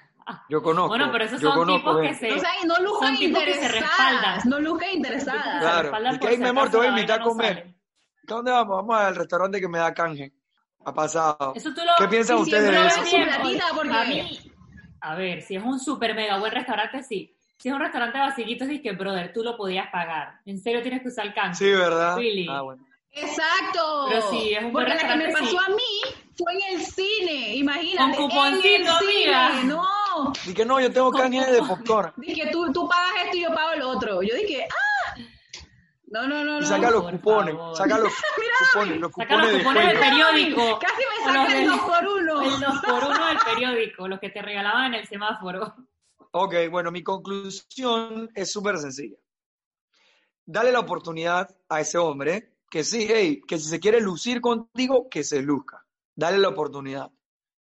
[0.49, 0.89] Yo conozco.
[0.89, 2.33] Bueno, pero esos yo son conozco tipos que se...
[2.33, 3.91] O sea, y no luzcan son tipos que se interesadas.
[3.99, 4.41] respaldan.
[4.51, 5.61] No luzcan interesadas.
[5.61, 6.15] Claro.
[6.15, 6.71] ¿Y qué, si mi amor?
[6.71, 7.55] Te voy a invitar a comer.
[7.57, 7.75] sale.
[8.27, 8.77] ¿A dónde vamos?
[8.77, 10.33] Vamos al restaurante que me da canje.
[10.87, 11.53] Ha pasado.
[11.55, 11.93] Eso tú lo...
[11.99, 13.05] ¿Qué piensan ustedes de eso?
[13.05, 14.41] su platita, porque- A mí,
[15.01, 17.37] a ver, si es un super mega buen restaurante, sí.
[17.57, 20.41] Si es un restaurante vacillito, sí que, brother, tú lo podías pagar.
[20.45, 21.55] En serio tienes que usar el canje.
[21.65, 22.17] Sí, ¿verdad?
[22.17, 22.47] Really.
[22.51, 22.85] Ah, bueno.
[23.11, 24.07] Exacto.
[24.09, 25.57] Pero sí, es un buen Porque la que me pasó sí.
[25.57, 28.17] a mí fue en el cine, imagínate.
[28.17, 28.67] Con en cuponcito,
[29.01, 29.63] el cine, amiga.
[29.65, 29.83] no.
[30.47, 32.13] Y que no, yo tengo canje de popcorn.
[32.17, 34.23] Dije, tú, tú pagas esto y yo pago el otro.
[34.23, 35.15] Yo dije, ah.
[36.07, 36.67] No, no, no, Y no.
[36.67, 37.57] saca los cupones.
[37.77, 38.13] Saca los
[38.73, 39.01] cupones.
[39.01, 40.79] Los Saca los cupones de cupones del periódico.
[40.79, 42.43] Casi me saca el del- dos por uno.
[42.43, 45.75] El 2 por 1 del periódico, los que te regalaban en el semáforo.
[46.33, 49.17] Ok, bueno, mi conclusión es súper sencilla.
[50.47, 55.09] Dale la oportunidad a ese hombre que sí, hey, que si se quiere lucir contigo,
[55.09, 55.85] que se luzca.
[56.15, 57.11] Dale la oportunidad.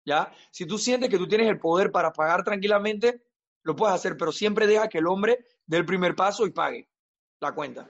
[0.05, 0.33] ¿Ya?
[0.51, 3.23] Si tú sientes que tú tienes el poder para pagar tranquilamente,
[3.63, 6.89] lo puedes hacer, pero siempre deja que el hombre dé el primer paso y pague
[7.41, 7.89] la cuenta.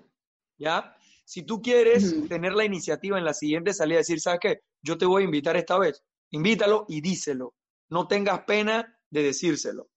[0.58, 0.96] ¿Ya?
[1.24, 4.60] Si tú quieres tener la iniciativa en la siguiente salida, decir, ¿sabes qué?
[4.82, 6.02] Yo te voy a invitar esta vez.
[6.30, 7.54] Invítalo y díselo.
[7.88, 9.88] No tengas pena de decírselo.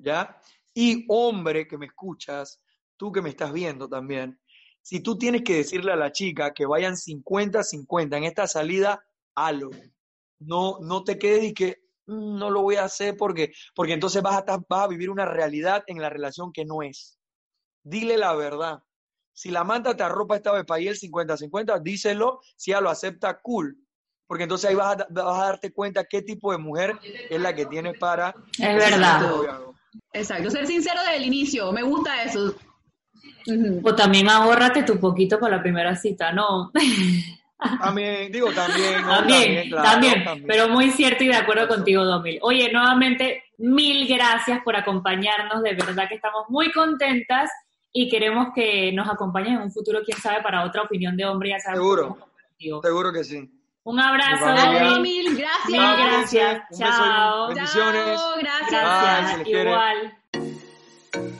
[0.00, 0.40] ¿ya?
[0.74, 2.60] Y hombre que me escuchas,
[2.96, 4.40] tú que me estás viendo también,
[4.82, 9.04] si tú tienes que decirle a la chica que vayan 50-50 en esta salida,
[9.34, 9.70] halo.
[10.40, 14.22] No, no te quedes y que "Mm, no lo voy a hacer porque, porque entonces
[14.22, 17.18] vas a, estar- vas a vivir una realidad en la relación que no es.
[17.82, 18.82] Dile la verdad.
[19.32, 22.40] Si la manta te arropa esta vez para ir el 50-50, díselo.
[22.56, 23.76] Si ella lo acepta, cool.
[24.26, 27.54] Porque entonces ahí vas a, vas a darte cuenta qué tipo de mujer es la
[27.54, 28.34] que tienes para...
[28.58, 29.22] Es verdad.
[30.12, 31.72] Exacto, ser sincero desde el inicio.
[31.72, 32.54] Me gusta eso.
[33.82, 36.70] O también ahórrate tu poquito para la primera cita, ¿no?
[37.80, 39.02] También, digo, también.
[39.02, 39.08] ¿no?
[39.18, 42.38] También, claro, también, pero muy cierto y de acuerdo contigo, Domil.
[42.42, 47.50] Oye, nuevamente, mil gracias por acompañarnos, de verdad que estamos muy contentas
[47.92, 51.50] y queremos que nos acompañes en un futuro, quién sabe, para otra opinión de hombre,
[51.50, 51.78] ya sabes.
[51.78, 52.18] Seguro.
[52.82, 53.50] Seguro que sí.
[53.82, 55.00] Un abrazo, Domil.
[55.00, 55.68] mil gracias.
[55.68, 56.62] Mil gracias.
[56.70, 57.48] un beso y Chao.
[57.48, 58.20] bendiciones.
[58.20, 58.70] Chao, gracias.
[58.70, 60.19] Bye, Gracias, igual.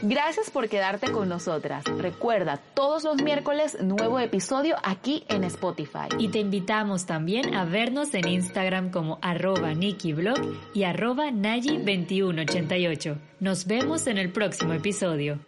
[0.02, 1.84] Gracias por quedarte con nosotras.
[1.84, 6.08] Recuerda, todos los miércoles nuevo episodio aquí en Spotify.
[6.18, 10.38] Y te invitamos también a vernos en Instagram como arroba NikiBlog
[10.74, 13.18] y arroba Nayi2188.
[13.40, 15.38] Nos vemos en el próximo episodio.